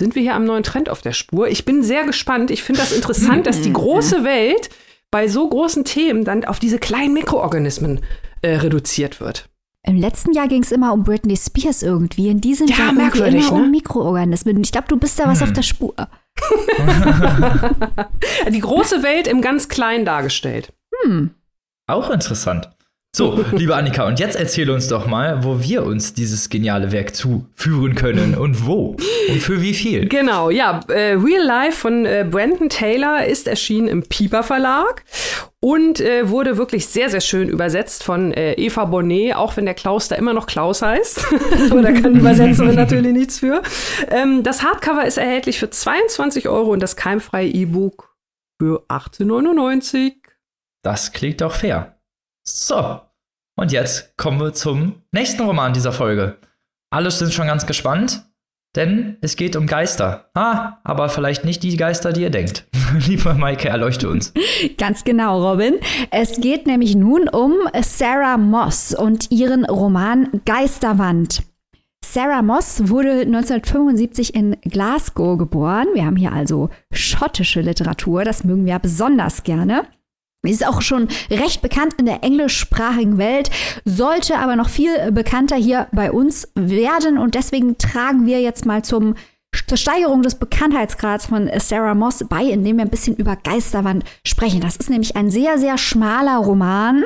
[0.00, 1.46] sind wir hier am neuen Trend auf der Spur.
[1.46, 2.50] Ich bin sehr gespannt.
[2.50, 4.68] Ich finde das interessant, dass die große Welt
[5.12, 8.00] bei so großen Themen dann auf diese kleinen Mikroorganismen
[8.40, 9.48] äh, reduziert wird.
[9.84, 12.28] Im letzten Jahr ging es immer um Britney Spears irgendwie.
[12.28, 13.64] In diesem ja, Jahr merkwürdig, immer ne?
[13.64, 14.60] um Mikroorganismen.
[14.62, 15.48] Ich glaube, du bist da was hm.
[15.48, 15.94] auf der Spur.
[18.48, 20.72] Die große Welt im ganz Kleinen dargestellt.
[21.02, 21.34] Hm.
[21.86, 22.70] Auch interessant.
[23.14, 27.14] So, liebe Annika, und jetzt erzähle uns doch mal, wo wir uns dieses geniale Werk
[27.14, 28.96] zuführen können und wo
[29.28, 30.08] und für wie viel.
[30.08, 35.04] Genau, ja, äh, Real Life von äh, Brandon Taylor ist erschienen im Pieper Verlag
[35.60, 39.74] und äh, wurde wirklich sehr, sehr schön übersetzt von äh, Eva Bonnet, auch wenn der
[39.74, 41.26] Klaus da immer noch Klaus heißt.
[41.70, 43.60] Aber da kann die Übersetzerin natürlich nichts für.
[44.10, 48.16] Ähm, das Hardcover ist erhältlich für 22 Euro und das keimfreie E-Book
[48.58, 50.14] für 18,99.
[50.82, 51.91] Das klingt doch fair.
[52.44, 53.00] So,
[53.56, 56.38] und jetzt kommen wir zum nächsten Roman dieser Folge.
[56.90, 58.24] Alle sind schon ganz gespannt,
[58.74, 60.30] denn es geht um Geister.
[60.34, 62.66] Ah, aber vielleicht nicht die Geister, die ihr denkt.
[63.06, 64.32] Lieber Maike, erleuchte uns.
[64.76, 65.78] Ganz genau, Robin.
[66.10, 71.42] Es geht nämlich nun um Sarah Moss und ihren Roman Geisterwand.
[72.04, 75.86] Sarah Moss wurde 1975 in Glasgow geboren.
[75.94, 79.86] Wir haben hier also schottische Literatur, das mögen wir besonders gerne.
[80.44, 83.50] Ist auch schon recht bekannt in der englischsprachigen Welt,
[83.84, 87.16] sollte aber noch viel bekannter hier bei uns werden.
[87.16, 89.14] Und deswegen tragen wir jetzt mal zum,
[89.68, 94.60] zur Steigerung des Bekanntheitsgrads von Sarah Moss bei, indem wir ein bisschen über Geisterwand sprechen.
[94.60, 97.04] Das ist nämlich ein sehr, sehr schmaler Roman,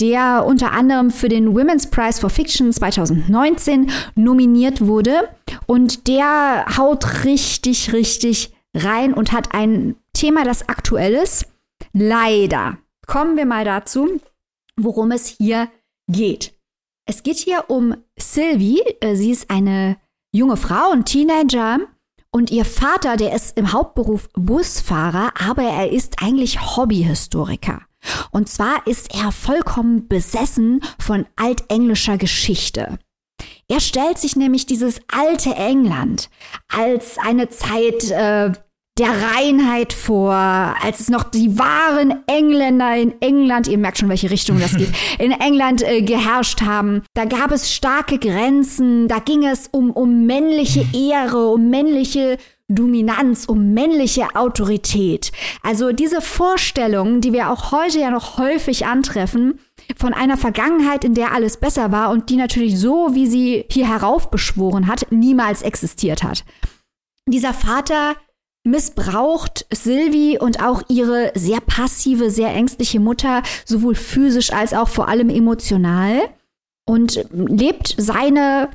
[0.00, 5.28] der unter anderem für den Women's Prize for Fiction 2019 nominiert wurde.
[5.66, 11.46] Und der haut richtig, richtig rein und hat ein Thema, das aktuell ist
[12.00, 12.78] Leider.
[13.08, 14.20] Kommen wir mal dazu,
[14.76, 15.68] worum es hier
[16.08, 16.54] geht.
[17.06, 18.80] Es geht hier um Sylvie.
[19.00, 19.96] Äh, sie ist eine
[20.32, 21.80] junge Frau, ein Teenager.
[22.30, 27.82] Und ihr Vater, der ist im Hauptberuf Busfahrer, aber er ist eigentlich Hobbyhistoriker.
[28.30, 33.00] Und zwar ist er vollkommen besessen von altenglischer Geschichte.
[33.66, 36.30] Er stellt sich nämlich dieses alte England
[36.68, 38.52] als eine Zeit äh,
[38.98, 44.30] der Reinheit vor, als es noch die wahren Engländer in England, ihr merkt schon, welche
[44.30, 47.02] Richtung das geht, in England äh, geherrscht haben.
[47.14, 52.38] Da gab es starke Grenzen, da ging es um, um männliche Ehre, um männliche
[52.68, 55.32] Dominanz, um männliche Autorität.
[55.62, 59.58] Also diese Vorstellungen, die wir auch heute ja noch häufig antreffen,
[59.96, 63.88] von einer Vergangenheit, in der alles besser war und die natürlich so, wie sie hier
[63.88, 66.44] heraufbeschworen hat, niemals existiert hat.
[67.26, 68.16] Dieser Vater
[68.70, 75.08] missbraucht Sylvie und auch ihre sehr passive, sehr ängstliche Mutter sowohl physisch als auch vor
[75.08, 76.28] allem emotional
[76.86, 78.70] und lebt seine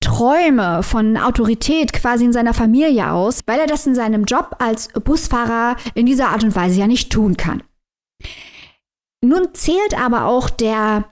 [0.00, 4.88] Träume von Autorität quasi in seiner Familie aus, weil er das in seinem Job als
[4.88, 7.62] Busfahrer in dieser Art und Weise ja nicht tun kann.
[9.24, 11.04] Nun zählt aber auch der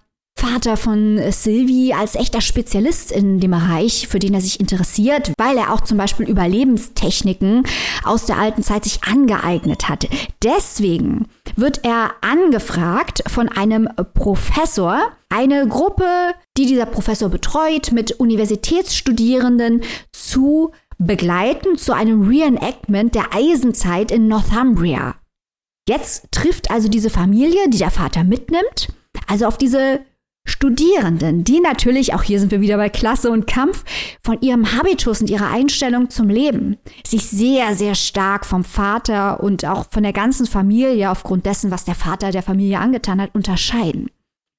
[0.44, 5.56] Vater von Sylvie als echter Spezialist in dem Bereich, für den er sich interessiert, weil
[5.56, 7.62] er auch zum Beispiel Überlebenstechniken
[8.04, 10.06] aus der alten Zeit sich angeeignet hat.
[10.42, 19.80] Deswegen wird er angefragt von einem Professor, eine Gruppe, die dieser Professor betreut, mit Universitätsstudierenden
[20.12, 25.14] zu begleiten zu einem Reenactment der Eisenzeit in Northumbria.
[25.88, 28.88] Jetzt trifft also diese Familie, die der Vater mitnimmt,
[29.26, 30.00] also auf diese
[30.64, 33.84] Studierenden, die natürlich, auch hier sind wir wieder bei Klasse und Kampf,
[34.22, 39.66] von ihrem Habitus und ihrer Einstellung zum Leben sich sehr, sehr stark vom Vater und
[39.66, 44.10] auch von der ganzen Familie aufgrund dessen, was der Vater der Familie angetan hat, unterscheiden.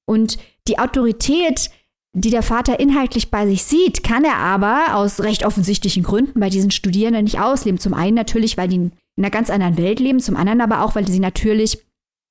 [0.07, 1.71] Und die Autorität,
[2.13, 6.49] die der Vater inhaltlich bei sich sieht, kann er aber aus recht offensichtlichen Gründen bei
[6.49, 7.79] diesen Studierenden nicht ausleben.
[7.79, 10.93] Zum einen natürlich, weil die in einer ganz anderen Welt leben, zum anderen aber auch,
[10.93, 11.83] weil sie natürlich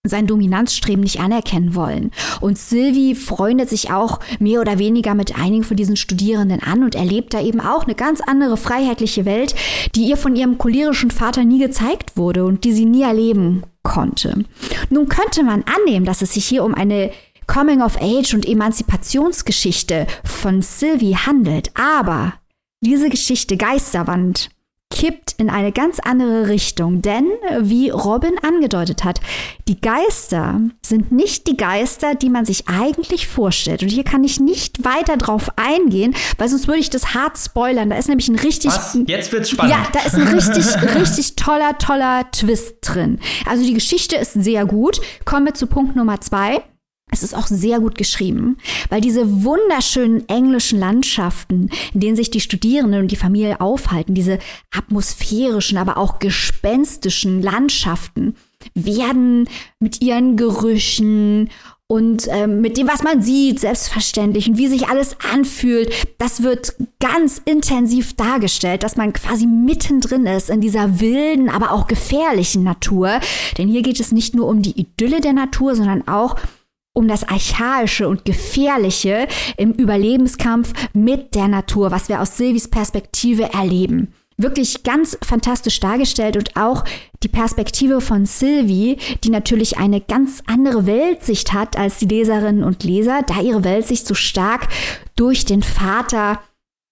[0.04, 2.10] sein Dominanzstreben nicht anerkennen wollen.
[2.40, 6.94] Und Sylvie freundet sich auch mehr oder weniger mit einigen von diesen Studierenden an und
[6.94, 9.54] erlebt da eben auch eine ganz andere freiheitliche Welt,
[9.94, 14.44] die ihr von ihrem cholerischen Vater nie gezeigt wurde und die sie nie erleben konnte.
[14.90, 17.10] Nun könnte man annehmen, dass es sich hier um eine
[17.46, 22.34] Coming-of-Age und Emanzipationsgeschichte von Sylvie handelt, aber
[22.80, 24.50] diese Geschichte Geisterwand
[24.94, 27.02] kippt in eine ganz andere Richtung.
[27.02, 27.26] Denn,
[27.58, 29.20] wie Robin angedeutet hat,
[29.66, 33.82] die Geister sind nicht die Geister, die man sich eigentlich vorstellt.
[33.82, 37.90] Und hier kann ich nicht weiter drauf eingehen, weil sonst würde ich das hart spoilern.
[37.90, 38.70] Da ist nämlich ein richtig.
[38.70, 38.96] Was?
[39.06, 39.74] Jetzt wird's spannend.
[39.74, 40.64] Ja, da ist ein richtig,
[40.94, 43.18] richtig toller, toller Twist drin.
[43.46, 45.00] Also die Geschichte ist sehr gut.
[45.24, 46.62] Kommen wir zu Punkt Nummer zwei.
[47.10, 48.56] Es ist auch sehr gut geschrieben,
[48.88, 54.40] weil diese wunderschönen englischen Landschaften, in denen sich die Studierenden und die Familie aufhalten, diese
[54.76, 58.34] atmosphärischen, aber auch gespenstischen Landschaften,
[58.74, 59.48] werden
[59.78, 61.50] mit ihren Gerüchen
[61.86, 66.74] und ähm, mit dem, was man sieht, selbstverständlich und wie sich alles anfühlt, das wird
[66.98, 73.20] ganz intensiv dargestellt, dass man quasi mittendrin ist in dieser wilden, aber auch gefährlichen Natur.
[73.58, 76.40] Denn hier geht es nicht nur um die Idylle der Natur, sondern auch um
[77.08, 84.14] das Archaische und Gefährliche im Überlebenskampf mit der Natur, was wir aus Silvis Perspektive erleben.
[84.36, 86.84] Wirklich ganz fantastisch dargestellt und auch
[87.22, 92.82] die Perspektive von Sylvie, die natürlich eine ganz andere Weltsicht hat als die Leserinnen und
[92.82, 94.68] Leser, da ihre Weltsicht so stark
[95.14, 96.40] durch den Vater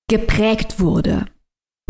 [0.09, 1.27] geprägt wurde.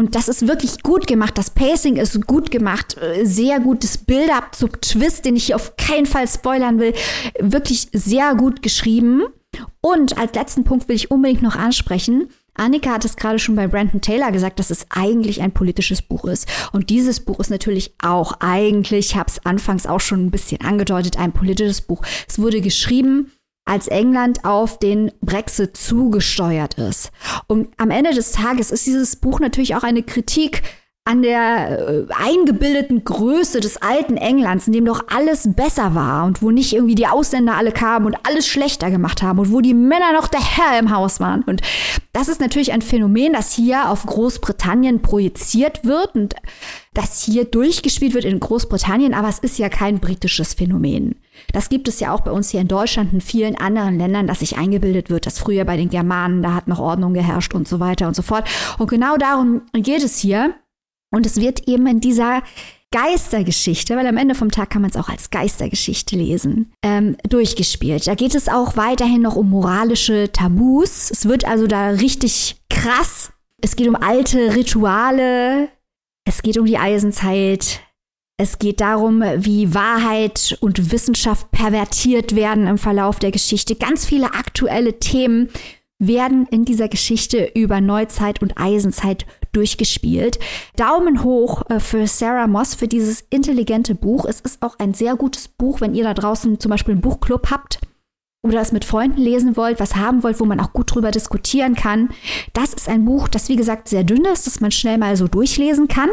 [0.03, 1.39] Und das ist wirklich gut gemacht.
[1.39, 2.97] Das Pacing ist gut gemacht.
[3.01, 6.93] Äh, sehr gutes Build-up zum Twist, den ich hier auf keinen Fall spoilern will.
[7.39, 9.23] Wirklich sehr gut geschrieben.
[9.81, 12.31] Und als letzten Punkt will ich unbedingt noch ansprechen.
[12.55, 16.25] Annika hat es gerade schon bei Brandon Taylor gesagt, dass es eigentlich ein politisches Buch
[16.25, 16.49] ist.
[16.73, 20.63] Und dieses Buch ist natürlich auch eigentlich, ich habe es anfangs auch schon ein bisschen
[20.63, 22.03] angedeutet, ein politisches Buch.
[22.27, 23.31] Es wurde geschrieben,
[23.65, 27.11] als England auf den Brexit zugesteuert ist.
[27.47, 30.63] Und am Ende des Tages ist dieses Buch natürlich auch eine Kritik
[31.05, 36.43] an der äh, eingebildeten Größe des alten Englands, in dem doch alles besser war und
[36.43, 39.75] wo nicht irgendwie die Ausländer alle kamen und alles schlechter gemacht haben und wo die
[39.75, 41.43] Männer noch der Herr im Haus waren.
[41.43, 41.61] Und
[42.13, 46.37] das ist natürlich ein Phänomen, das hier auf Großbritannien projiziert wird und
[46.95, 51.17] das hier durchgespielt wird in Großbritannien, aber es ist ja kein britisches Phänomen.
[51.53, 54.40] Das gibt es ja auch bei uns hier in Deutschland und vielen anderen Ländern, dass
[54.40, 57.80] sich eingebildet wird, dass früher bei den Germanen, da hat noch Ordnung geherrscht und so
[57.80, 58.49] weiter und so fort.
[58.78, 60.55] Und genau darum geht es hier.
[61.11, 62.43] Und es wird eben in dieser
[62.93, 68.07] Geistergeschichte, weil am Ende vom Tag kann man es auch als Geistergeschichte lesen, ähm, durchgespielt.
[68.07, 71.11] Da geht es auch weiterhin noch um moralische Tabus.
[71.11, 73.32] Es wird also da richtig krass.
[73.61, 75.68] Es geht um alte Rituale.
[76.24, 77.80] Es geht um die Eisenzeit.
[78.43, 83.76] Es geht darum, wie Wahrheit und Wissenschaft pervertiert werden im Verlauf der Geschichte.
[83.76, 85.49] Ganz viele aktuelle Themen
[86.01, 90.40] werden in dieser Geschichte über Neuzeit und Eisenzeit durchgespielt.
[90.74, 94.24] Daumen hoch äh, für Sarah Moss für dieses intelligente Buch.
[94.24, 97.49] Es ist auch ein sehr gutes Buch, wenn ihr da draußen zum Beispiel einen Buchclub
[97.49, 97.78] habt
[98.45, 101.76] oder es mit Freunden lesen wollt, was haben wollt, wo man auch gut drüber diskutieren
[101.76, 102.09] kann.
[102.55, 105.28] Das ist ein Buch, das wie gesagt sehr dünn ist, das man schnell mal so
[105.28, 106.11] durchlesen kann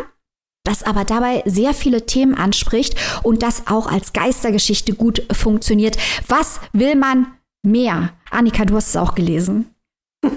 [0.63, 5.97] das aber dabei sehr viele Themen anspricht und das auch als Geistergeschichte gut funktioniert.
[6.27, 7.27] Was will man
[7.63, 8.09] mehr?
[8.29, 9.73] Annika, du hast es auch gelesen.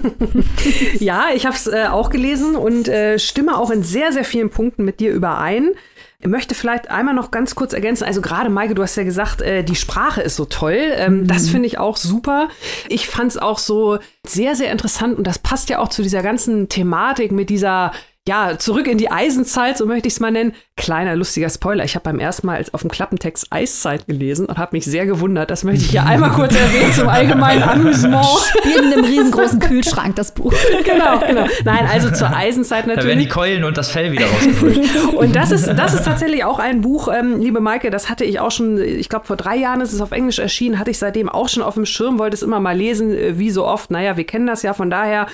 [0.99, 4.49] ja, ich habe es äh, auch gelesen und äh, stimme auch in sehr, sehr vielen
[4.49, 5.71] Punkten mit dir überein.
[6.19, 8.05] Ich möchte vielleicht einmal noch ganz kurz ergänzen.
[8.05, 10.77] Also gerade Maike, du hast ja gesagt, äh, die Sprache ist so toll.
[10.95, 11.27] Ähm, mhm.
[11.27, 12.47] Das finde ich auch super.
[12.87, 16.23] Ich fand es auch so sehr, sehr interessant und das passt ja auch zu dieser
[16.23, 17.91] ganzen Thematik mit dieser
[18.25, 20.53] ja, zurück in die Eisenzeit, so möchte ich es mal nennen.
[20.77, 21.83] Kleiner lustiger Spoiler.
[21.83, 25.51] Ich habe beim ersten Mal auf dem Klappentext Eiszeit gelesen und habe mich sehr gewundert.
[25.51, 28.25] Das möchte ich hier einmal kurz erwähnen zum allgemeinen Amüsement.
[28.25, 30.53] Spielt in einem riesengroßen Kühlschrank, das Buch.
[30.85, 31.47] genau, genau.
[31.65, 33.03] Nein, also zur Eisenzeit natürlich.
[33.03, 35.13] Da werden die Keulen und das Fell wieder rausgeholt.
[35.17, 38.39] und das ist, das ist tatsächlich auch ein Buch, ähm, liebe Maike, das hatte ich
[38.39, 41.27] auch schon, ich glaube vor drei Jahren ist es auf Englisch erschienen, hatte ich seitdem
[41.27, 43.91] auch schon auf dem Schirm, wollte es immer mal lesen, äh, wie so oft.
[43.91, 45.27] Naja, wir kennen das ja, von daher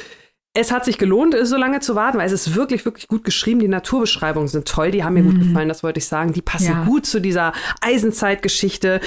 [0.59, 3.59] es hat sich gelohnt, so lange zu warten, weil es ist wirklich, wirklich gut geschrieben.
[3.59, 5.31] Die Naturbeschreibungen sind toll, die haben mir mhm.
[5.31, 6.33] gut gefallen, das wollte ich sagen.
[6.33, 6.83] Die passen ja.
[6.83, 8.99] gut zu dieser Eisenzeitgeschichte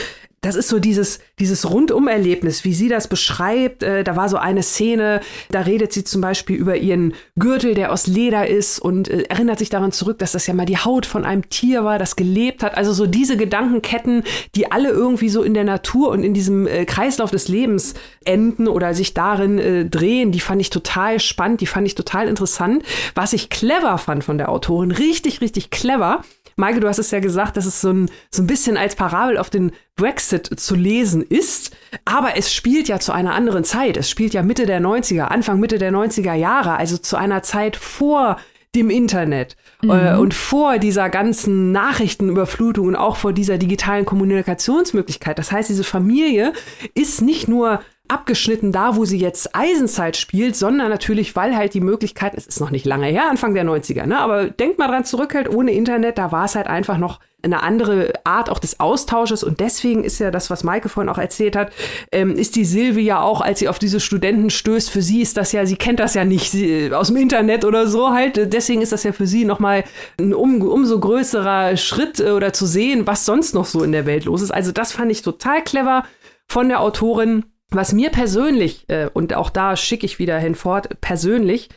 [0.43, 3.85] das ist so dieses, dieses Rundumerlebnis, wie sie das beschreibt.
[3.85, 5.21] Äh, da war so eine Szene,
[5.51, 9.61] da redet sie zum Beispiel über ihren Gürtel, der aus Leder ist und äh, erinnert
[9.61, 12.65] sich daran zurück, dass das ja mal die Haut von einem Tier war, das gelebt
[12.65, 12.77] hat.
[12.77, 14.25] Also so diese Gedankenketten,
[14.57, 18.67] die alle irgendwie so in der Natur und in diesem äh, Kreislauf des Lebens enden
[18.67, 22.83] oder sich darin äh, drehen, die fand ich total spannend, die fand ich total interessant.
[23.15, 26.25] Was ich clever fand von der Autorin, richtig, richtig clever,
[26.57, 29.39] Maike, du hast es ja gesagt, dass es so ein, so ein bisschen als Parabel
[29.39, 31.75] auf den Brexit zu lesen ist.
[32.05, 33.97] Aber es spielt ja zu einer anderen Zeit.
[33.97, 37.77] Es spielt ja Mitte der 90er, Anfang Mitte der 90er Jahre, also zu einer Zeit
[37.77, 38.39] vor
[38.75, 39.91] dem Internet mhm.
[39.91, 45.39] äh, und vor dieser ganzen Nachrichtenüberflutung und auch vor dieser digitalen Kommunikationsmöglichkeit.
[45.39, 46.53] Das heißt, diese Familie
[46.95, 47.81] ist nicht nur
[48.13, 52.61] abgeschnitten da, wo sie jetzt Eisenzeit spielt, sondern natürlich, weil halt die Möglichkeit, es ist
[52.61, 54.19] noch nicht lange her, Anfang der 90er, ne?
[54.19, 57.63] aber denkt mal dran zurück, halt ohne Internet, da war es halt einfach noch eine
[57.63, 61.57] andere Art auch des Austausches und deswegen ist ja das, was Maike vorhin auch erzählt
[61.57, 61.73] hat,
[62.13, 65.37] ähm, ist die Silvi ja auch, als sie auf diese Studenten stößt, für sie ist
[65.37, 68.83] das ja, sie kennt das ja nicht sie, aus dem Internet oder so halt, deswegen
[68.83, 69.85] ist das ja für sie nochmal
[70.21, 74.07] ein um, umso größerer Schritt äh, oder zu sehen, was sonst noch so in der
[74.07, 74.53] Welt los ist.
[74.53, 76.05] Also das fand ich total clever
[76.47, 77.45] von der Autorin
[77.77, 81.69] was mir persönlich, äh, und auch da schicke ich wieder hinfort, persönlich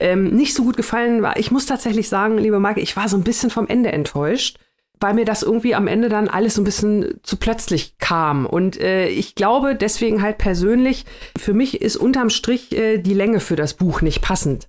[0.00, 3.16] ähm, nicht so gut gefallen war, ich muss tatsächlich sagen, liebe Marke, ich war so
[3.16, 4.58] ein bisschen vom Ende enttäuscht,
[5.00, 8.46] weil mir das irgendwie am Ende dann alles so ein bisschen zu plötzlich kam.
[8.46, 11.04] Und äh, ich glaube deswegen halt persönlich,
[11.36, 14.68] für mich ist unterm Strich äh, die Länge für das Buch nicht passend.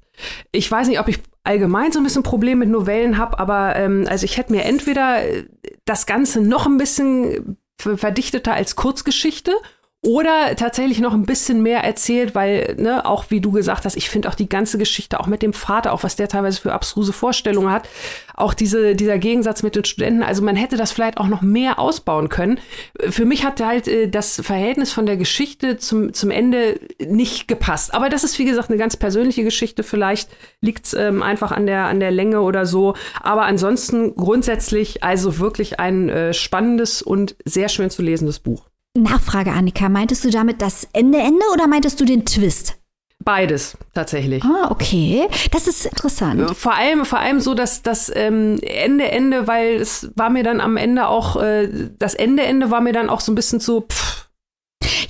[0.52, 4.06] Ich weiß nicht, ob ich allgemein so ein bisschen Problem mit Novellen habe, aber ähm,
[4.08, 5.46] also ich hätte mir entweder äh,
[5.86, 9.54] das Ganze noch ein bisschen verdichteter als Kurzgeschichte
[10.02, 14.10] oder tatsächlich noch ein bisschen mehr erzählt, weil, ne, auch wie du gesagt hast, ich
[14.10, 17.12] finde auch die ganze Geschichte, auch mit dem Vater, auch was der teilweise für abstruse
[17.12, 17.90] Vorstellungen hat,
[18.34, 21.80] auch diese, dieser Gegensatz mit den Studenten, also man hätte das vielleicht auch noch mehr
[21.80, 22.62] ausbauen können.
[23.10, 27.94] Für mich hat halt äh, das Verhältnis von der Geschichte zum, zum Ende nicht gepasst.
[27.94, 29.84] Aber das ist, wie gesagt, eine ganz persönliche Geschichte.
[29.84, 30.30] Vielleicht
[30.62, 32.96] liegt es ähm, einfach an der, an der Länge oder so.
[33.22, 38.69] Aber ansonsten grundsätzlich also wirklich ein äh, spannendes und sehr schön zu lesendes Buch.
[38.98, 39.90] Nachfrage, Annika.
[39.90, 42.76] Meintest du damit das Ende, Ende oder meintest du den Twist?
[43.24, 44.44] Beides tatsächlich.
[44.44, 45.28] Ah, okay.
[45.52, 46.40] Das ist interessant.
[46.40, 50.44] Äh, vor allem, vor allem so, dass das ähm, Ende, Ende, weil es war mir
[50.44, 53.60] dann am Ende auch, äh, das Ende, Ende war mir dann auch so ein bisschen
[53.60, 54.30] zu, pff.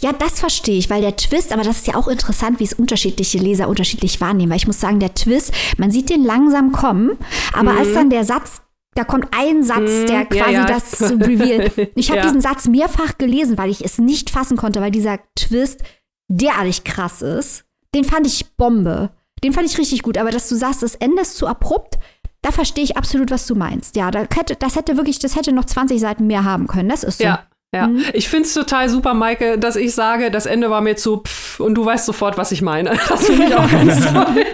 [0.02, 2.74] Ja, das verstehe ich, weil der Twist, aber das ist ja auch interessant, wie es
[2.74, 7.18] unterschiedliche Leser unterschiedlich wahrnehmen, weil ich muss sagen, der Twist, man sieht den langsam kommen,
[7.54, 7.78] aber mhm.
[7.78, 8.62] als dann der Satz
[9.00, 10.08] da kommt ein Satz, mhm.
[10.08, 10.66] der quasi ja, ja.
[10.66, 11.72] das reveal.
[11.96, 12.26] Ich habe ja.
[12.26, 15.84] diesen Satz mehrfach gelesen, weil ich es nicht fassen konnte, weil dieser Twist
[16.28, 17.64] derartig krass ist.
[17.96, 19.12] Den fand ich Bombe.
[19.42, 20.18] Den fand ich richtig gut.
[20.18, 21.98] Aber dass du sagst, das Ende ist zu abrupt,
[22.42, 23.96] da verstehe ich absolut, was du meinst.
[23.96, 26.90] Ja, da hätte, das hätte wirklich, das hätte noch 20 Seiten mehr haben können.
[26.90, 27.24] Das ist so.
[27.24, 27.48] Ja.
[27.74, 28.04] Ja, mhm.
[28.14, 31.60] ich finde es total super, Maike, dass ich sage, das Ende war mir zu pff
[31.60, 32.98] und du weißt sofort, was ich meine.
[33.10, 34.46] Das finde ich auch ganz toll.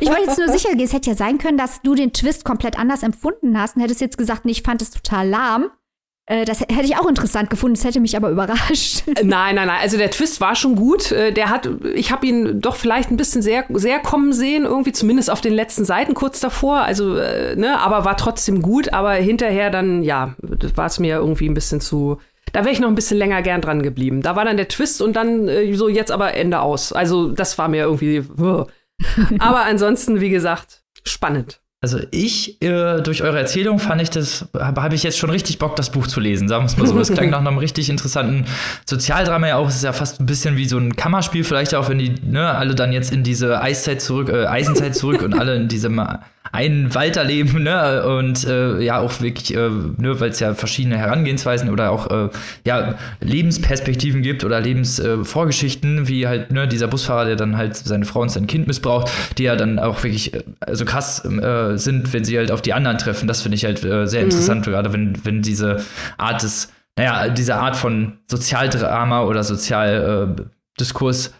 [0.00, 2.44] Ich wollte jetzt nur sicher gehen, es hätte ja sein können, dass du den Twist
[2.44, 5.70] komplett anders empfunden hast und hättest jetzt gesagt, nee, ich fand es total lahm.
[6.26, 9.04] Äh, das hätte ich auch interessant gefunden, das hätte mich aber überrascht.
[9.22, 9.78] Nein, nein, nein.
[9.80, 11.12] Also der Twist war schon gut.
[11.12, 14.92] Äh, der hat, ich habe ihn doch vielleicht ein bisschen sehr, sehr kommen sehen, irgendwie
[14.92, 16.78] zumindest auf den letzten Seiten kurz davor.
[16.78, 18.92] Also, äh, ne, aber war trotzdem gut.
[18.92, 20.34] Aber hinterher dann, ja,
[20.74, 22.18] war es mir irgendwie ein bisschen zu.
[22.52, 24.22] Da wäre ich noch ein bisschen länger gern dran geblieben.
[24.22, 26.92] Da war dann der Twist und dann so jetzt aber Ende aus.
[26.92, 28.24] Also das war mir irgendwie.
[29.38, 31.60] Aber ansonsten, wie gesagt, spannend.
[31.82, 35.58] Also ich, äh, durch eure Erzählung fand ich das, habe hab ich jetzt schon richtig
[35.58, 36.98] Bock, das Buch zu lesen, sagen wir es mal so.
[36.98, 38.46] Es klang nach einem richtig interessanten
[38.86, 39.68] Sozialdrama ja auch.
[39.68, 42.50] Es ist ja fast ein bisschen wie so ein Kammerspiel, vielleicht auch, wenn die ne,
[42.50, 46.00] alle dann jetzt in diese Eiszeit zurück, äh, Eisenzeit zurück und alle in diesem
[46.52, 48.04] ein Walterleben, ne?
[48.06, 52.30] Und äh, ja, auch wirklich, äh, ne, weil es ja verschiedene Herangehensweisen oder auch äh,
[52.64, 58.04] ja, Lebensperspektiven gibt oder Lebensvorgeschichten, äh, wie halt, ne, dieser Busfahrer, der dann halt seine
[58.04, 62.12] Frau und sein Kind missbraucht, die ja dann auch wirklich äh, also krass äh, sind,
[62.12, 63.26] wenn sie halt auf die anderen treffen.
[63.28, 64.26] Das finde ich halt sehr mhm.
[64.26, 65.84] interessant, gerade wenn, wenn diese
[66.18, 71.34] Art des, naja, diese Art von Sozialdrama oder Sozialdiskurs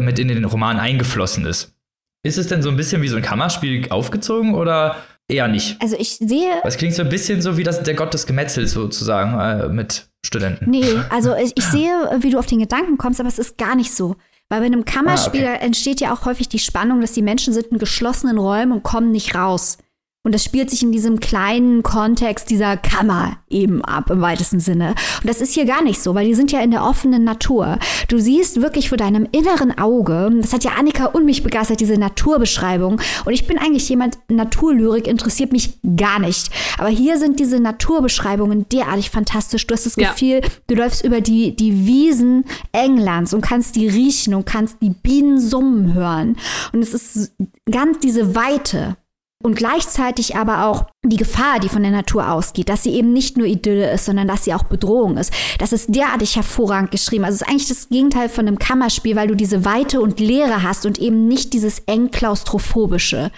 [0.00, 1.71] mit in den Roman eingeflossen ist.
[2.24, 4.96] Ist es denn so ein bisschen wie so ein Kammerspiel aufgezogen oder
[5.28, 5.76] eher nicht?
[5.82, 6.60] Also ich sehe.
[6.62, 10.08] Es klingt so ein bisschen so wie das, der Gott des Gemetzels sozusagen äh, mit
[10.24, 10.70] Studenten.
[10.70, 13.74] Nee, also ich, ich, sehe, wie du auf den Gedanken kommst, aber es ist gar
[13.74, 14.14] nicht so.
[14.48, 15.64] Weil bei einem Kammerspiel ah, okay.
[15.64, 19.10] entsteht ja auch häufig die Spannung, dass die Menschen sind in geschlossenen Räumen und kommen
[19.10, 19.78] nicht raus.
[20.24, 24.94] Und das spielt sich in diesem kleinen Kontext dieser Kammer eben ab, im weitesten Sinne.
[25.20, 27.76] Und das ist hier gar nicht so, weil die sind ja in der offenen Natur.
[28.06, 31.98] Du siehst wirklich vor deinem inneren Auge, das hat ja Annika und mich begeistert, diese
[31.98, 33.00] Naturbeschreibung.
[33.24, 36.50] Und ich bin eigentlich jemand, Naturlyrik interessiert mich gar nicht.
[36.78, 39.66] Aber hier sind diese Naturbeschreibungen derartig fantastisch.
[39.66, 40.12] Du hast das ja.
[40.12, 44.90] Gefühl, du läufst über die, die Wiesen Englands und kannst die riechen und kannst die
[44.90, 46.36] Bienen summen hören.
[46.72, 47.34] Und es ist
[47.68, 48.96] ganz diese Weite
[49.42, 53.36] und gleichzeitig aber auch die Gefahr, die von der Natur ausgeht, dass sie eben nicht
[53.36, 55.32] nur Idylle ist, sondern dass sie auch Bedrohung ist.
[55.58, 57.24] Das ist derartig hervorragend geschrieben.
[57.24, 60.62] Also es ist eigentlich das Gegenteil von einem Kammerspiel, weil du diese Weite und Leere
[60.62, 63.30] hast und eben nicht dieses eng klaustrophobische.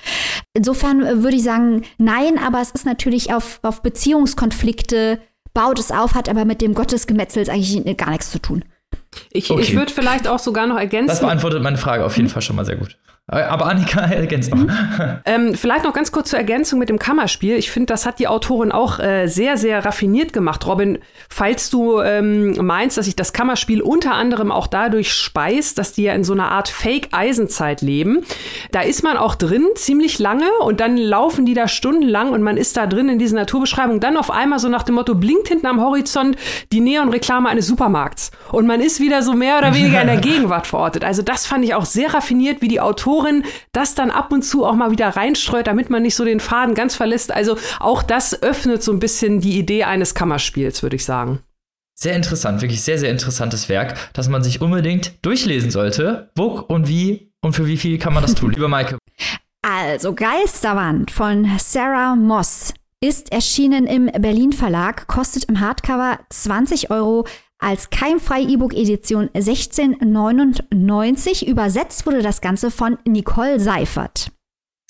[0.52, 5.20] Insofern äh, würde ich sagen, nein, aber es ist natürlich auf, auf Beziehungskonflikte
[5.54, 8.64] baut es auf, hat aber mit dem Gottesgemetzel eigentlich gar nichts zu tun.
[9.32, 9.62] Ich, okay.
[9.62, 11.08] ich würde vielleicht auch sogar noch ergänzen.
[11.08, 12.98] Das beantwortet meine Frage auf jeden Fall schon mal sehr gut.
[13.32, 14.66] Äh, aber Annika ergänzt noch.
[15.24, 17.56] ähm, vielleicht noch ganz kurz zur Ergänzung mit dem Kammerspiel.
[17.56, 20.66] Ich finde, das hat die Autorin auch äh, sehr, sehr raffiniert gemacht.
[20.66, 20.98] Robin,
[21.30, 26.02] falls du ähm, meinst, dass sich das Kammerspiel unter anderem auch dadurch speist, dass die
[26.02, 28.24] ja in so einer Art Fake-Eisenzeit leben,
[28.72, 32.58] da ist man auch drin ziemlich lange und dann laufen die da stundenlang und man
[32.58, 34.00] ist da drin in dieser Naturbeschreibung.
[34.00, 36.36] Dann auf einmal so nach dem Motto, blinkt hinten am Horizont
[36.72, 38.32] die Neonreklame eines Supermarkts.
[38.52, 41.04] Und man ist wieder so mehr oder weniger in der Gegenwart verortet.
[41.04, 44.42] Also das fand ich auch sehr raffiniert, wie die Autorin Autorin das dann ab und
[44.42, 47.32] zu auch mal wieder reinstreut, damit man nicht so den Faden ganz verlässt.
[47.32, 51.40] Also auch das öffnet so ein bisschen die Idee eines Kammerspiels, würde ich sagen.
[51.96, 56.30] Sehr interessant, wirklich sehr, sehr interessantes Werk, das man sich unbedingt durchlesen sollte.
[56.34, 58.50] Wo und wie und für wie viel kann man das tun?
[58.54, 58.98] Lieber Maike.
[59.62, 67.26] Also Geisterwand von Sarah Moss ist erschienen im Berlin Verlag, kostet im Hardcover 20 Euro,
[67.64, 71.48] als keimfrei E-Book-Edition 1699.
[71.48, 74.30] Übersetzt wurde das Ganze von Nicole Seifert.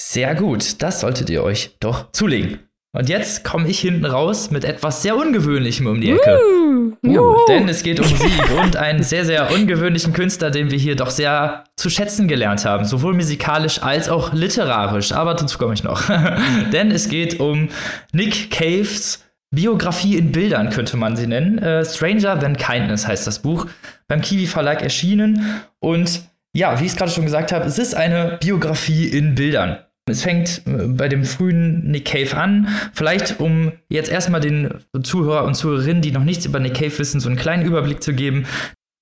[0.01, 2.59] Sehr gut, das solltet ihr euch doch zulegen.
[2.95, 6.39] Und jetzt komme ich hinten raus mit etwas sehr Ungewöhnlichem um die Ecke.
[6.39, 10.79] Uh, uh, denn es geht um Musik und einen sehr, sehr ungewöhnlichen Künstler, den wir
[10.79, 12.85] hier doch sehr zu schätzen gelernt haben.
[12.85, 15.11] Sowohl musikalisch als auch literarisch.
[15.11, 16.09] Aber dazu komme ich noch.
[16.73, 17.69] denn es geht um
[18.13, 19.24] Nick Caves
[19.55, 21.59] Biografie in Bildern, könnte man sie nennen.
[21.59, 23.67] Äh, Stranger Than Kindness heißt das Buch.
[24.09, 25.63] Beim Kiwi Verlag erschienen.
[25.81, 26.23] Und
[26.55, 29.79] ja, wie ich es gerade schon gesagt habe, es ist eine Biografie in Bildern.
[30.07, 32.69] Es fängt äh, bei dem frühen Nick Cave an.
[32.93, 34.71] Vielleicht, um jetzt erstmal den
[35.03, 38.13] Zuhörer und Zuhörerinnen, die noch nichts über Nick Cave wissen, so einen kleinen Überblick zu
[38.13, 38.47] geben.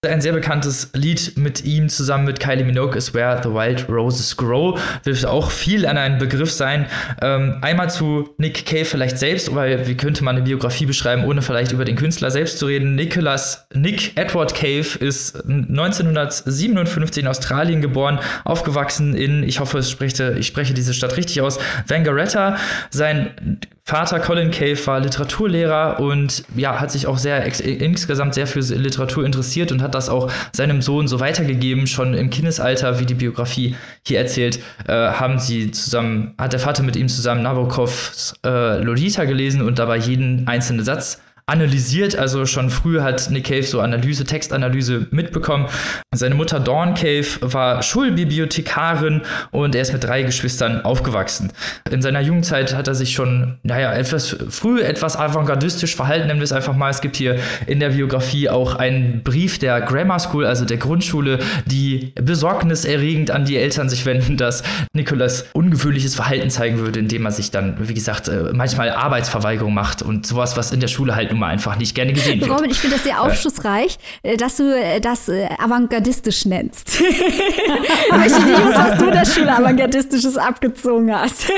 [0.04, 4.36] Ein sehr bekanntes Lied mit ihm zusammen mit Kylie Minogue ist Where the Wild Roses
[4.36, 4.76] Grow.
[5.04, 6.86] Wird auch viel an einen Begriff sein.
[7.20, 11.40] Ähm, einmal zu Nick Cave vielleicht selbst, weil wie könnte man eine Biografie beschreiben, ohne
[11.40, 12.96] vielleicht über den Künstler selbst zu reden.
[12.96, 20.34] Nicholas, Nick Edward Cave ist 1957 in Australien geboren, aufgewachsen in, ich hoffe, ich spreche,
[20.36, 22.56] ich spreche diese Stadt richtig aus, Wangaratta.
[22.90, 28.60] Sein Vater Colin Cave war Literaturlehrer und ja, hat sich auch sehr insgesamt sehr für
[28.60, 31.88] Literatur interessiert und hat das auch seinem Sohn so weitergegeben.
[31.88, 33.74] Schon im Kindesalter, wie die Biografie
[34.06, 39.24] hier erzählt, äh, haben sie zusammen, hat der Vater mit ihm zusammen Nabokovs äh, Lolita
[39.24, 42.16] gelesen und dabei jeden einzelnen Satz analysiert.
[42.16, 45.66] Also schon früh hat Nick Cave so Analyse, Textanalyse mitbekommen.
[46.14, 51.52] Seine Mutter Dawn Cave war Schulbibliothekarin und er ist mit drei Geschwistern aufgewachsen.
[51.90, 56.44] In seiner Jugendzeit hat er sich schon, naja, etwas früh etwas avantgardistisch verhalten, nennen wir
[56.44, 56.90] es einfach mal.
[56.90, 61.38] Es gibt hier in der Biografie auch einen Brief der Grammar School, also der Grundschule,
[61.66, 64.62] die besorgniserregend an die Eltern sich wenden, dass
[64.92, 70.02] Nicholas ungewöhnliches Verhalten zeigen würde, indem er sich dann, wie gesagt, äh, manchmal Arbeitsverweigerung macht
[70.02, 72.50] und sowas, was in der Schule halt nun mal einfach nicht gerne gesehen wird.
[72.50, 77.00] Robin, ich finde das sehr aufschlussreich, äh, dass du äh, das äh, avantgardistisch nennst.
[77.00, 81.42] ich möchte nicht was du in der Schule avantgardistisches abgezogen hast.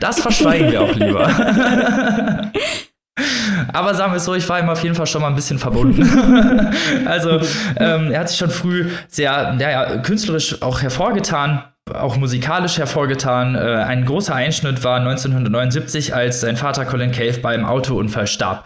[0.00, 2.50] das verschweigen wir auch lieber.
[3.72, 5.58] Aber sagen wir es so, ich war ihm auf jeden Fall schon mal ein bisschen
[5.58, 6.02] verbunden.
[7.04, 7.40] also
[7.76, 11.64] ähm, er hat sich schon früh sehr ja, künstlerisch auch hervorgetan
[11.94, 13.54] auch musikalisch hervorgetan.
[13.54, 18.64] Äh, ein großer Einschnitt war 1979, als sein Vater Colin Cave beim Autounfall starb.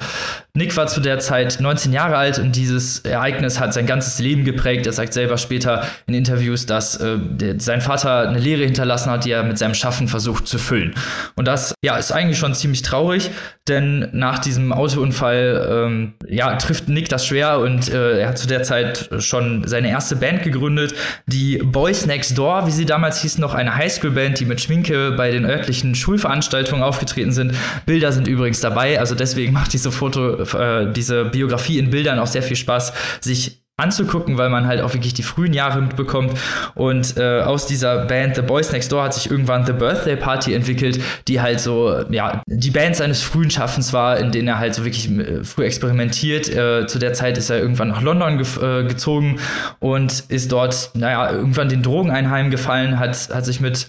[0.56, 4.44] Nick war zu der Zeit 19 Jahre alt und dieses Ereignis hat sein ganzes Leben
[4.44, 4.86] geprägt.
[4.86, 7.18] Er sagt selber später in Interviews, dass äh,
[7.58, 10.94] sein Vater eine Lehre hinterlassen hat, die er mit seinem Schaffen versucht zu füllen.
[11.34, 13.32] Und das ja, ist eigentlich schon ziemlich traurig,
[13.66, 18.46] denn nach diesem Autounfall ähm, ja, trifft Nick das schwer und äh, er hat zu
[18.46, 20.94] der Zeit schon seine erste Band gegründet,
[21.26, 25.30] die Boys Next Door, wie sie damals hießen, noch eine Highschool-Band, die mit Schminke bei
[25.30, 27.54] den örtlichen Schulveranstaltungen aufgetreten sind.
[27.86, 32.26] Bilder sind übrigens dabei, also deswegen macht diese Foto äh, diese Biografie in Bildern auch
[32.26, 36.38] sehr viel Spaß, sich anzugucken, weil man halt auch wirklich die frühen Jahre mitbekommt.
[36.76, 40.54] Und äh, aus dieser Band The Boys Next Door hat sich irgendwann The Birthday Party
[40.54, 44.74] entwickelt, die halt so, ja, die Band seines frühen Schaffens war, in denen er halt
[44.74, 46.48] so wirklich äh, früh experimentiert.
[46.48, 49.40] Äh, zu der Zeit ist er irgendwann nach London ge äh, gezogen
[49.80, 53.88] und ist dort, naja, irgendwann den Drogen einheimgefallen, hat, hat sich mit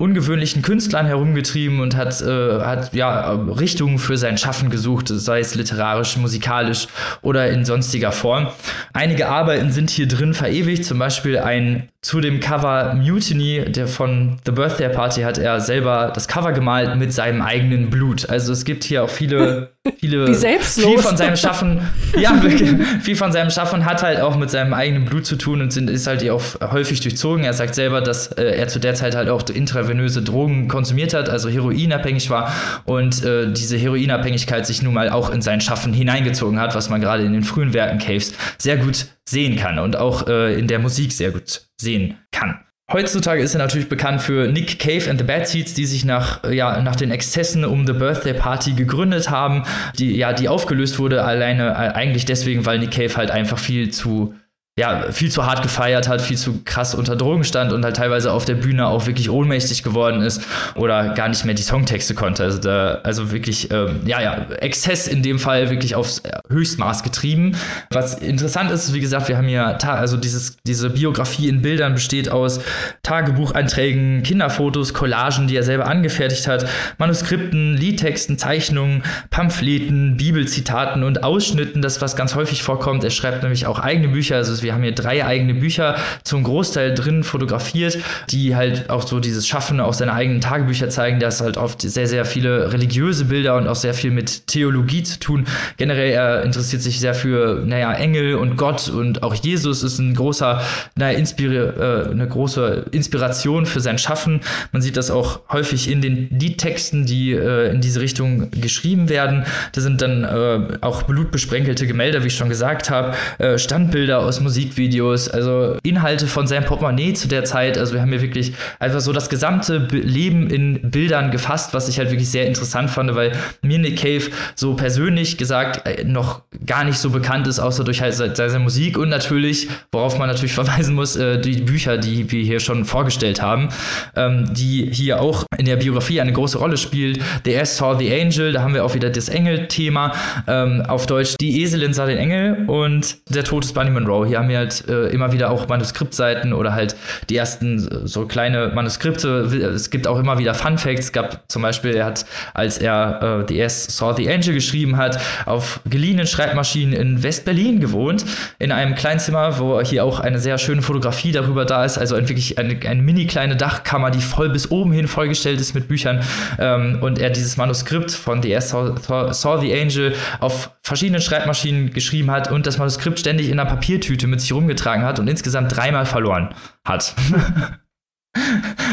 [0.00, 5.56] ungewöhnlichen Künstlern herumgetrieben und hat, äh, hat ja Richtungen für sein Schaffen gesucht, sei es
[5.56, 6.86] literarisch, musikalisch
[7.20, 8.46] oder in sonstiger Form.
[8.92, 14.38] Einige Arbeiten sind hier drin verewigt, zum Beispiel ein zu dem Cover Mutiny, der von
[14.46, 18.28] The Birthday Party, hat er selber das Cover gemalt mit seinem eigenen Blut.
[18.30, 21.80] Also es gibt hier auch viele, viele, viel von seinem Schaffen,
[22.16, 22.70] ja, wirklich,
[23.02, 25.90] viel von seinem Schaffen hat halt auch mit seinem eigenen Blut zu tun und sind,
[25.90, 27.42] ist halt auch häufig durchzogen.
[27.42, 31.28] Er sagt selber, dass äh, er zu der Zeit halt auch intravenöse Drogen konsumiert hat,
[31.28, 32.52] also heroinabhängig war
[32.84, 37.00] und äh, diese Heroinabhängigkeit sich nun mal auch in sein Schaffen hineingezogen hat, was man
[37.00, 40.78] gerade in den frühen Werken Caves sehr gut sehen kann und auch äh, in der
[40.78, 42.60] Musik sehr gut sehen kann.
[42.90, 46.42] Heutzutage ist er natürlich bekannt für Nick Cave and the Bad Seeds, die sich nach,
[46.44, 49.64] äh, ja, nach den Exzessen um The Birthday Party gegründet haben,
[49.98, 53.90] die, ja, die aufgelöst wurde, alleine äh, eigentlich deswegen, weil Nick Cave halt einfach viel
[53.90, 54.34] zu
[54.78, 58.32] ja, viel zu hart gefeiert hat, viel zu krass unter Drogen stand und halt teilweise
[58.32, 60.40] auf der Bühne auch wirklich ohnmächtig geworden ist
[60.76, 62.44] oder gar nicht mehr die Songtexte konnte.
[62.44, 67.56] Also, da, also wirklich, ähm, ja, ja, Exzess in dem Fall wirklich aufs Höchstmaß getrieben.
[67.90, 72.30] Was interessant ist, wie gesagt, wir haben ja, also dieses, diese Biografie in Bildern besteht
[72.30, 72.60] aus
[73.02, 76.68] Tagebucheinträgen, Kinderfotos, Collagen, die er selber angefertigt hat,
[76.98, 83.02] Manuskripten, Liedtexten, Zeichnungen, Pamphleten, Bibelzitaten und Ausschnitten, das was ganz häufig vorkommt.
[83.02, 86.44] Er schreibt nämlich auch eigene Bücher, also es wir haben hier drei eigene Bücher zum
[86.44, 87.96] Großteil drin fotografiert,
[88.28, 91.20] die halt auch so dieses Schaffen aus seine eigenen Tagebücher zeigen.
[91.20, 95.02] Da ist halt oft sehr, sehr viele religiöse Bilder und auch sehr viel mit Theologie
[95.04, 95.46] zu tun.
[95.78, 100.14] Generell, er interessiert sich sehr für, naja, Engel und Gott und auch Jesus ist ein
[100.14, 100.60] großer,
[100.96, 104.40] naja, äh, eine große Inspiration für sein Schaffen.
[104.72, 109.44] Man sieht das auch häufig in den Liedtexten, die äh, in diese Richtung geschrieben werden.
[109.72, 114.40] Da sind dann äh, auch blutbesprenkelte Gemälde, wie ich schon gesagt habe, äh, Standbilder aus
[114.58, 117.78] Musikvideos, also Inhalte von seinem Portemonnaie zu der Zeit.
[117.78, 121.98] Also wir haben hier wirklich einfach so das gesamte Leben in Bildern gefasst, was ich
[121.98, 123.32] halt wirklich sehr interessant fand, weil
[123.62, 124.24] mir Nick Cave
[124.56, 128.98] so persönlich gesagt äh, noch gar nicht so bekannt ist, außer durch halt seine Musik
[128.98, 133.40] und natürlich, worauf man natürlich verweisen muss, äh, die Bücher, die wir hier schon vorgestellt
[133.40, 133.68] haben,
[134.16, 137.20] ähm, die hier auch in der Biografie eine große Rolle spielt.
[137.44, 140.12] The Ass Saw the Angel, da haben wir auch wieder das Engel-Thema.
[140.48, 144.26] Ähm, auf Deutsch Die Eselin sah den Engel und Der Tod des Bunny Monroe.
[144.26, 146.96] Hier haben wir halt äh, immer wieder auch Manuskriptseiten oder halt
[147.28, 149.28] die ersten äh, so kleine Manuskripte.
[149.74, 151.06] Es gibt auch immer wieder Fun Facts.
[151.06, 154.96] Es gab zum Beispiel, er hat, als er äh, The Ass Saw the Angel geschrieben
[154.96, 158.24] hat, auf geliehenen Schreibmaschinen in West-Berlin gewohnt,
[158.58, 161.98] in einem Kleinzimmer, wo hier auch eine sehr schöne Fotografie darüber da ist.
[161.98, 165.88] Also wirklich eine, eine mini kleine Dachkammer, die voll bis oben hin vollgestellt ist mit
[165.88, 166.20] Büchern.
[166.58, 171.92] Ähm, und er dieses Manuskript von The Ass Saw, Saw the Angel auf verschiedenen Schreibmaschinen
[171.92, 175.76] geschrieben hat und das Manuskript ständig in einer Papiertüte mit sich rumgetragen hat und insgesamt
[175.76, 176.54] dreimal verloren
[176.84, 177.14] hat.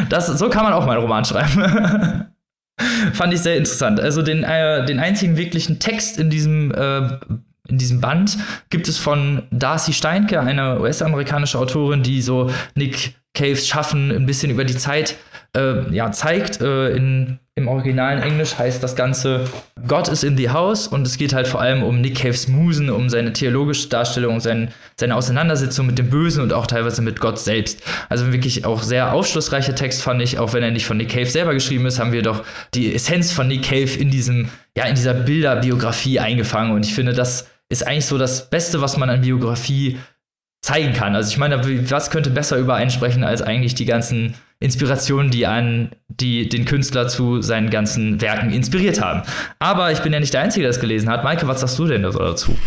[0.10, 2.28] das, so kann man auch mal einen Roman schreiben.
[3.14, 4.00] Fand ich sehr interessant.
[4.00, 7.18] Also den, äh, den einzigen wirklichen Text in diesem, äh,
[7.68, 8.38] in diesem Band
[8.70, 14.52] gibt es von Darcy Steinke, eine US-amerikanische Autorin, die so Nick Caves Schaffen ein bisschen
[14.52, 15.35] über die Zeit äh,
[15.91, 16.62] ja, zeigt.
[16.62, 19.45] Äh, in, Im originalen Englisch heißt das Ganze
[19.88, 22.89] God is in the House und es geht halt vor allem um Nick Caves Musen,
[22.89, 27.39] um seine theologische Darstellung, sein, seine Auseinandersetzung mit dem Bösen und auch teilweise mit Gott
[27.39, 27.82] selbst.
[28.10, 31.28] Also wirklich auch sehr aufschlussreicher Text fand ich, auch wenn er nicht von Nick Cave
[31.28, 32.43] selber geschrieben ist, haben wir doch
[32.74, 37.14] die Essenz von Nick Cave in diesem, ja, in dieser Bilderbiografie eingefangen und ich finde,
[37.14, 39.97] das ist eigentlich so das Beste, was man an Biografie
[40.66, 41.16] zeigen kann.
[41.16, 46.47] Also ich meine, was könnte besser übereinsprechen als eigentlich die ganzen Inspirationen, die an die
[46.47, 49.24] den Künstler zu seinen ganzen Werken inspiriert haben.
[49.60, 51.24] Aber ich bin ja nicht der Einzige, der das gelesen hat.
[51.24, 52.51] Maike, was sagst du denn dazu?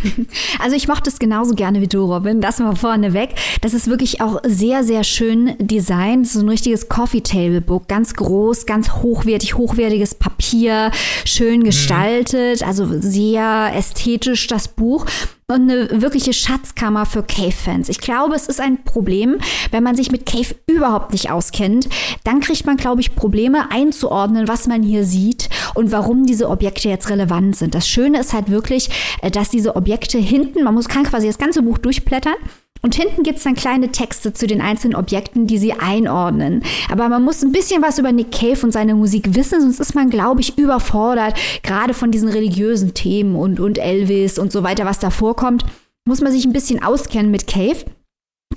[0.61, 2.41] Also ich mochte es genauso gerne wie du, Robin.
[2.41, 3.35] Das mal vorne weg.
[3.61, 6.27] Das ist wirklich auch sehr, sehr schön designt.
[6.29, 7.89] So ein richtiges Coffee Table Book.
[7.89, 10.91] Ganz groß, ganz hochwertig, hochwertiges Papier,
[11.25, 11.65] schön mhm.
[11.65, 12.61] gestaltet.
[12.61, 12.67] Mhm.
[12.67, 15.07] Also sehr ästhetisch das Buch
[15.51, 17.89] und eine wirkliche Schatzkammer für Cave-Fans.
[17.89, 19.39] Ich glaube, es ist ein Problem,
[19.71, 21.89] wenn man sich mit Cave überhaupt nicht auskennt.
[22.23, 26.91] Dann kriegt man, glaube ich, Probleme einzuordnen, was man hier sieht und warum diese Objekte
[26.91, 27.75] jetzt relevant sind.
[27.75, 28.91] Das Schöne ist halt wirklich,
[29.23, 32.37] äh, dass diese Objekte hinten, man muss kann quasi das ganze Buch durchblättern
[32.83, 36.63] und hinten gibt es dann kleine Texte zu den einzelnen Objekten, die sie einordnen.
[36.91, 39.95] Aber man muss ein bisschen was über Nick Cave und seine Musik wissen, sonst ist
[39.95, 44.85] man, glaube ich, überfordert, gerade von diesen religiösen Themen und, und Elvis und so weiter,
[44.85, 45.65] was da vorkommt.
[46.07, 47.85] Muss man sich ein bisschen auskennen mit Cave.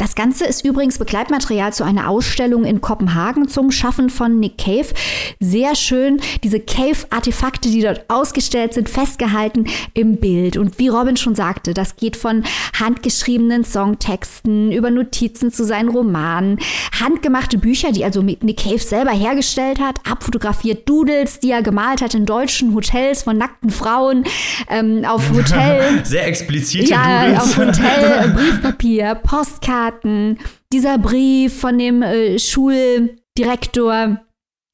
[0.02, 4.88] Das Ganze ist übrigens Begleitmaterial zu einer Ausstellung in Kopenhagen zum Schaffen von Nick Cave.
[5.40, 10.58] Sehr schön, diese Cave-Artefakte, die dort ausgestellt sind, festgehalten im Bild.
[10.58, 12.44] Und wie Robin schon sagte, das geht von
[12.80, 16.58] handgeschriebenen Songtexten über Notizen zu seinen Romanen,
[17.00, 22.16] handgemachte Bücher, die also Nick Cave selber hergestellt hat, abfotografiert Doodles, die er gemalt hat
[22.16, 24.24] in deutschen Hotels von nackten Frauen,
[24.68, 26.04] ähm, auf Hotel.
[26.06, 27.44] Sehr explizite ja, Doodles.
[27.44, 29.81] auf Hotel, Briefpapier, Postkarten.
[29.82, 30.38] Postkarten,
[30.72, 34.20] dieser Brief von dem äh, Schuldirektor,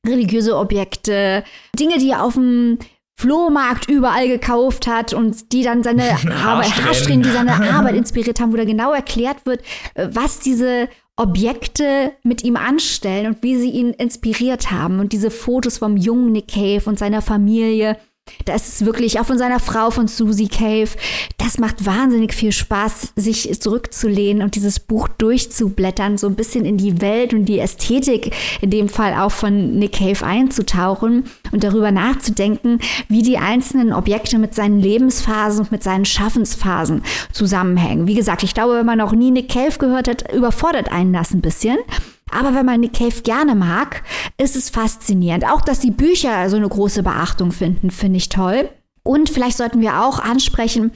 [0.05, 1.43] religiöse Objekte,
[1.78, 2.78] Dinge, die er auf dem
[3.20, 6.12] Flohmarkt überall gekauft hat und die dann seine
[6.43, 9.62] Arbeit, Haarsträhnen, die seine Arbeit inspiriert haben, wo da genau erklärt wird,
[9.95, 10.88] äh, was diese
[11.20, 14.99] Objekte mit ihm anstellen und wie sie ihn inspiriert haben.
[14.99, 17.97] Und diese Fotos vom jungen Nick Cave und seiner Familie,
[18.45, 20.89] das ist wirklich auch von seiner Frau, von Susie Cave.
[21.38, 26.78] Das macht wahnsinnig viel Spaß, sich zurückzulehnen und dieses Buch durchzublättern, so ein bisschen in
[26.78, 31.91] die Welt und die Ästhetik, in dem Fall auch von Nick Cave einzutauchen und darüber
[31.91, 38.07] nachzudenken, wie die einzelnen Objekte mit seinen Lebensphasen und mit seinen Schaffensphasen zusammenhängen.
[38.07, 41.32] Wie gesagt, ich glaube, wenn man noch nie Nick Cave gehört hat, überfordert einen das
[41.32, 41.78] ein bisschen.
[42.32, 44.03] Aber wenn man Nick Cave gerne mag,
[44.38, 45.45] ist es faszinierend.
[45.45, 48.69] Auch, dass die Bücher so eine große Beachtung finden, finde ich toll.
[49.08, 50.91] Und vielleicht sollten wir auch ansprechen,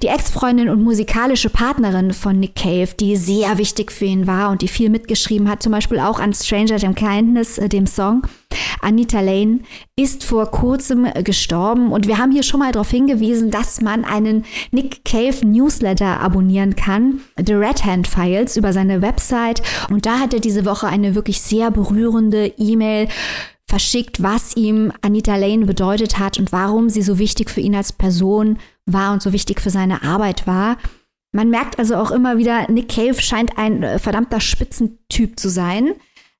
[0.00, 4.62] Die Ex-Freundin und musikalische Partnerin von Nick Cave, die sehr wichtig für ihn war und
[4.62, 8.22] die viel mitgeschrieben hat, zum Beispiel auch an Stranger Than Kindness, äh, dem Song,
[8.80, 9.60] Anita Lane,
[9.96, 11.90] ist vor kurzem gestorben.
[11.90, 16.76] Und wir haben hier schon mal darauf hingewiesen, dass man einen Nick Cave Newsletter abonnieren
[16.76, 19.60] kann, The Red Hand Files, über seine Website.
[19.90, 23.08] Und da hat er diese Woche eine wirklich sehr berührende E-Mail
[23.68, 27.92] verschickt, was ihm Anita Lane bedeutet hat und warum sie so wichtig für ihn als
[27.92, 30.78] Person war und so wichtig für seine Arbeit war.
[31.32, 35.94] Man merkt also auch immer wieder, Nick Cave scheint ein äh, verdammter Spitzentyp zu sein.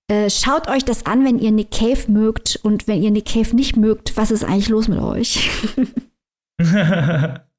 [0.09, 3.55] Äh, schaut euch das an, wenn ihr Nick Cave mögt und wenn ihr Nick Cave
[3.57, 5.51] nicht mögt, was ist eigentlich los mit euch?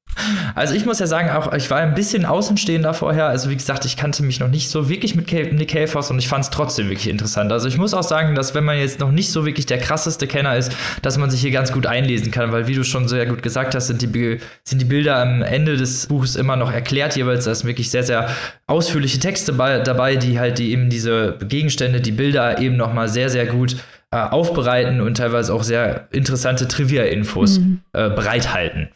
[0.54, 3.26] Also ich muss ja sagen, auch ich war ein bisschen außenstehender vorher.
[3.26, 6.28] Also wie gesagt, ich kannte mich noch nicht so wirklich mit Nick Cave und ich
[6.28, 7.52] fand es trotzdem wirklich interessant.
[7.52, 10.26] Also ich muss auch sagen, dass wenn man jetzt noch nicht so wirklich der krasseste
[10.26, 10.72] Kenner ist,
[11.02, 13.74] dass man sich hier ganz gut einlesen kann, weil wie du schon sehr gut gesagt
[13.74, 17.44] hast, sind die, sind die Bilder am Ende des Buches immer noch erklärt jeweils.
[17.44, 18.28] Da sind wirklich sehr, sehr
[18.66, 23.08] ausführliche Texte bei, dabei, die halt die eben diese Gegenstände, die Bilder eben noch mal
[23.08, 23.76] sehr, sehr gut
[24.10, 27.80] äh, aufbereiten und teilweise auch sehr interessante Trivia-Infos mhm.
[27.92, 28.88] äh, bereithalten.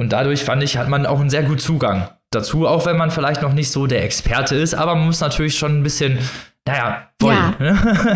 [0.00, 3.10] Und dadurch fand ich, hat man auch einen sehr guten Zugang dazu, auch wenn man
[3.10, 6.18] vielleicht noch nicht so der Experte ist, aber man muss natürlich schon ein bisschen,
[6.66, 7.54] naja, wollen.
[7.60, 7.74] Ja.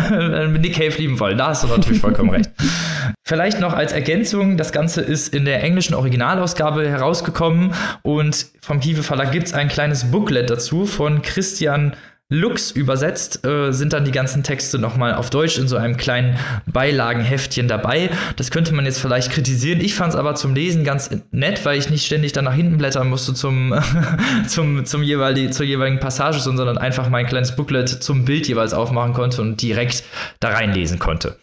[0.09, 0.47] Ne?
[0.59, 1.37] Nick Cave lieben wollen.
[1.37, 2.49] Da hast du natürlich vollkommen recht.
[3.23, 9.03] Vielleicht noch als Ergänzung, das Ganze ist in der englischen Originalausgabe herausgekommen und vom Kiwe
[9.03, 11.95] Verlag gibt es ein kleines Booklet dazu von Christian
[12.29, 16.39] Lux übersetzt, äh, sind dann die ganzen Texte nochmal auf Deutsch in so einem kleinen
[16.65, 18.09] Beilagenheftchen dabei.
[18.35, 19.79] Das könnte man jetzt vielleicht kritisieren.
[19.79, 22.79] Ich fand es aber zum Lesen ganz nett, weil ich nicht ständig dann nach hinten
[22.79, 23.75] blättern musste zum,
[24.47, 29.13] zum, zum jeweiligen, zur jeweiligen Passage, sondern einfach mein kleines Booklet zum Bild jeweils aufmachen
[29.13, 30.03] konnte und direkt
[30.39, 31.37] da reinlesen konnte.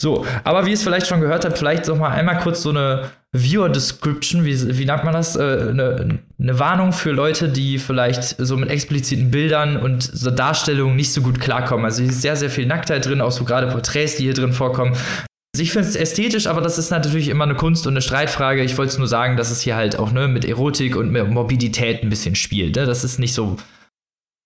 [0.00, 2.68] So, aber wie ihr es vielleicht schon gehört habt, vielleicht noch mal einmal kurz so
[2.68, 5.36] eine Viewer Description, wie, wie nennt man das?
[5.36, 11.12] Äh, eine, Warnung für Leute, die vielleicht so mit expliziten Bildern und so Darstellungen nicht
[11.12, 11.84] so gut klarkommen.
[11.86, 14.52] Also hier ist sehr, sehr viel Nacktheit drin, auch so gerade Porträts, die hier drin
[14.52, 14.92] vorkommen.
[14.92, 18.62] Also ich finde es ästhetisch, aber das ist natürlich immer eine Kunst und eine Streitfrage.
[18.62, 21.26] Ich wollte es nur sagen, dass es hier halt auch ne, mit Erotik und mit
[21.30, 22.76] Morbidität ein bisschen spielt.
[22.76, 22.84] Ne?
[22.84, 23.56] Das ist nicht so.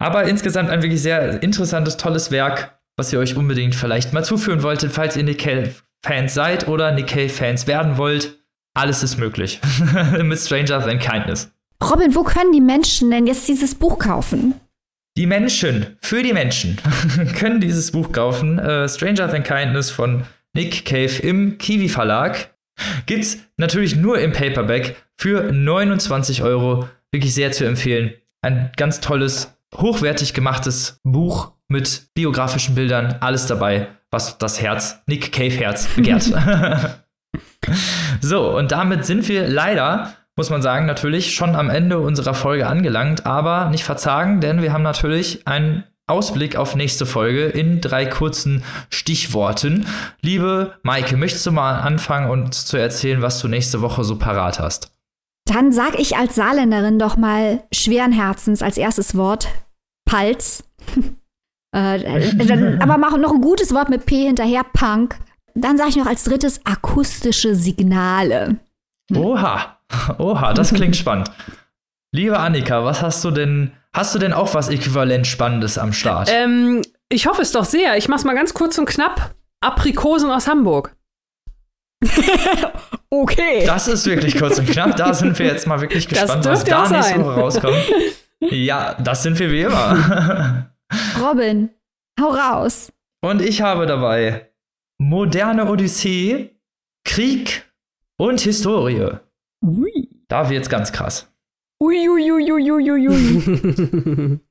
[0.01, 4.62] Aber insgesamt ein wirklich sehr interessantes, tolles Werk was ihr euch unbedingt vielleicht mal zuführen
[4.62, 8.39] wolltet, falls ihr Nick Cave-Fans seid oder Nick Cave-Fans werden wollt.
[8.75, 9.61] Alles ist möglich.
[10.23, 11.51] Mit Stranger Than Kindness.
[11.83, 14.55] Robin, wo können die Menschen denn jetzt dieses Buch kaufen?
[15.17, 16.79] Die Menschen, für die Menschen,
[17.39, 18.59] können dieses Buch kaufen.
[18.59, 22.55] Uh, Stranger Than Kindness von Nick Cave im Kiwi Verlag.
[23.07, 26.89] Gibt's natürlich nur im Paperback für 29 Euro.
[27.12, 28.12] Wirklich sehr zu empfehlen.
[28.43, 35.32] Ein ganz tolles, hochwertig gemachtes Buch mit biografischen Bildern, alles dabei, was das Herz, Nick
[35.32, 36.24] Cave Herz begehrt.
[38.20, 42.66] so, und damit sind wir leider, muss man sagen, natürlich schon am Ende unserer Folge
[42.66, 48.05] angelangt, aber nicht verzagen, denn wir haben natürlich einen Ausblick auf nächste Folge in drei
[48.05, 49.86] kurzen Stichworten.
[50.22, 54.59] Liebe Maike, möchtest du mal anfangen und zu erzählen, was du nächste Woche so parat
[54.59, 54.90] hast?
[55.47, 59.48] Dann sag ich als Saarländerin doch mal schweren Herzens als erstes Wort
[60.05, 60.64] Palz.
[61.72, 65.18] Äh, dann, aber mach noch ein gutes Wort mit P hinterher, Punk.
[65.55, 68.56] Dann sage ich noch als drittes akustische Signale.
[69.14, 69.78] Oha,
[70.18, 71.30] oha, das klingt spannend.
[72.12, 76.30] Liebe Annika, was hast du denn, hast du denn auch was äquivalent Spannendes am Start?
[76.32, 77.97] Ähm, ich hoffe es doch sehr.
[77.97, 79.34] Ich mach's mal ganz kurz und knapp.
[79.60, 80.97] Aprikosen aus Hamburg.
[83.10, 83.64] okay.
[83.66, 84.97] Das ist wirklich kurz und knapp.
[84.97, 87.76] Da sind wir jetzt mal wirklich gespannt, was da nächste Woche rauskommt.
[88.40, 90.66] Ja, das sind wir wie immer.
[91.21, 91.71] Robin,
[92.21, 92.93] hau raus.
[93.23, 94.51] Und ich habe dabei
[94.99, 96.51] moderne Odyssee,
[97.05, 97.71] Krieg
[98.19, 99.19] und Historie.
[99.65, 100.09] Ui.
[100.29, 101.31] Da wird's ganz krass.
[101.83, 103.09] Uiuiuiuiuiui.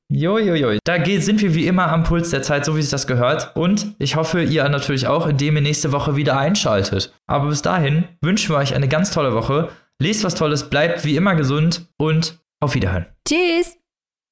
[0.10, 0.78] Jojojo.
[0.84, 3.54] Da sind wir wie immer am Puls der Zeit, so wie sich das gehört.
[3.54, 7.14] Und ich hoffe, ihr natürlich auch, indem ihr nächste Woche wieder einschaltet.
[7.28, 9.68] Aber bis dahin wünschen wir euch eine ganz tolle Woche.
[10.00, 13.06] Lest was Tolles, bleibt wie immer gesund und auf Wiederhören.
[13.28, 13.76] Tschüss.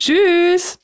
[0.02, 0.80] Tschüss.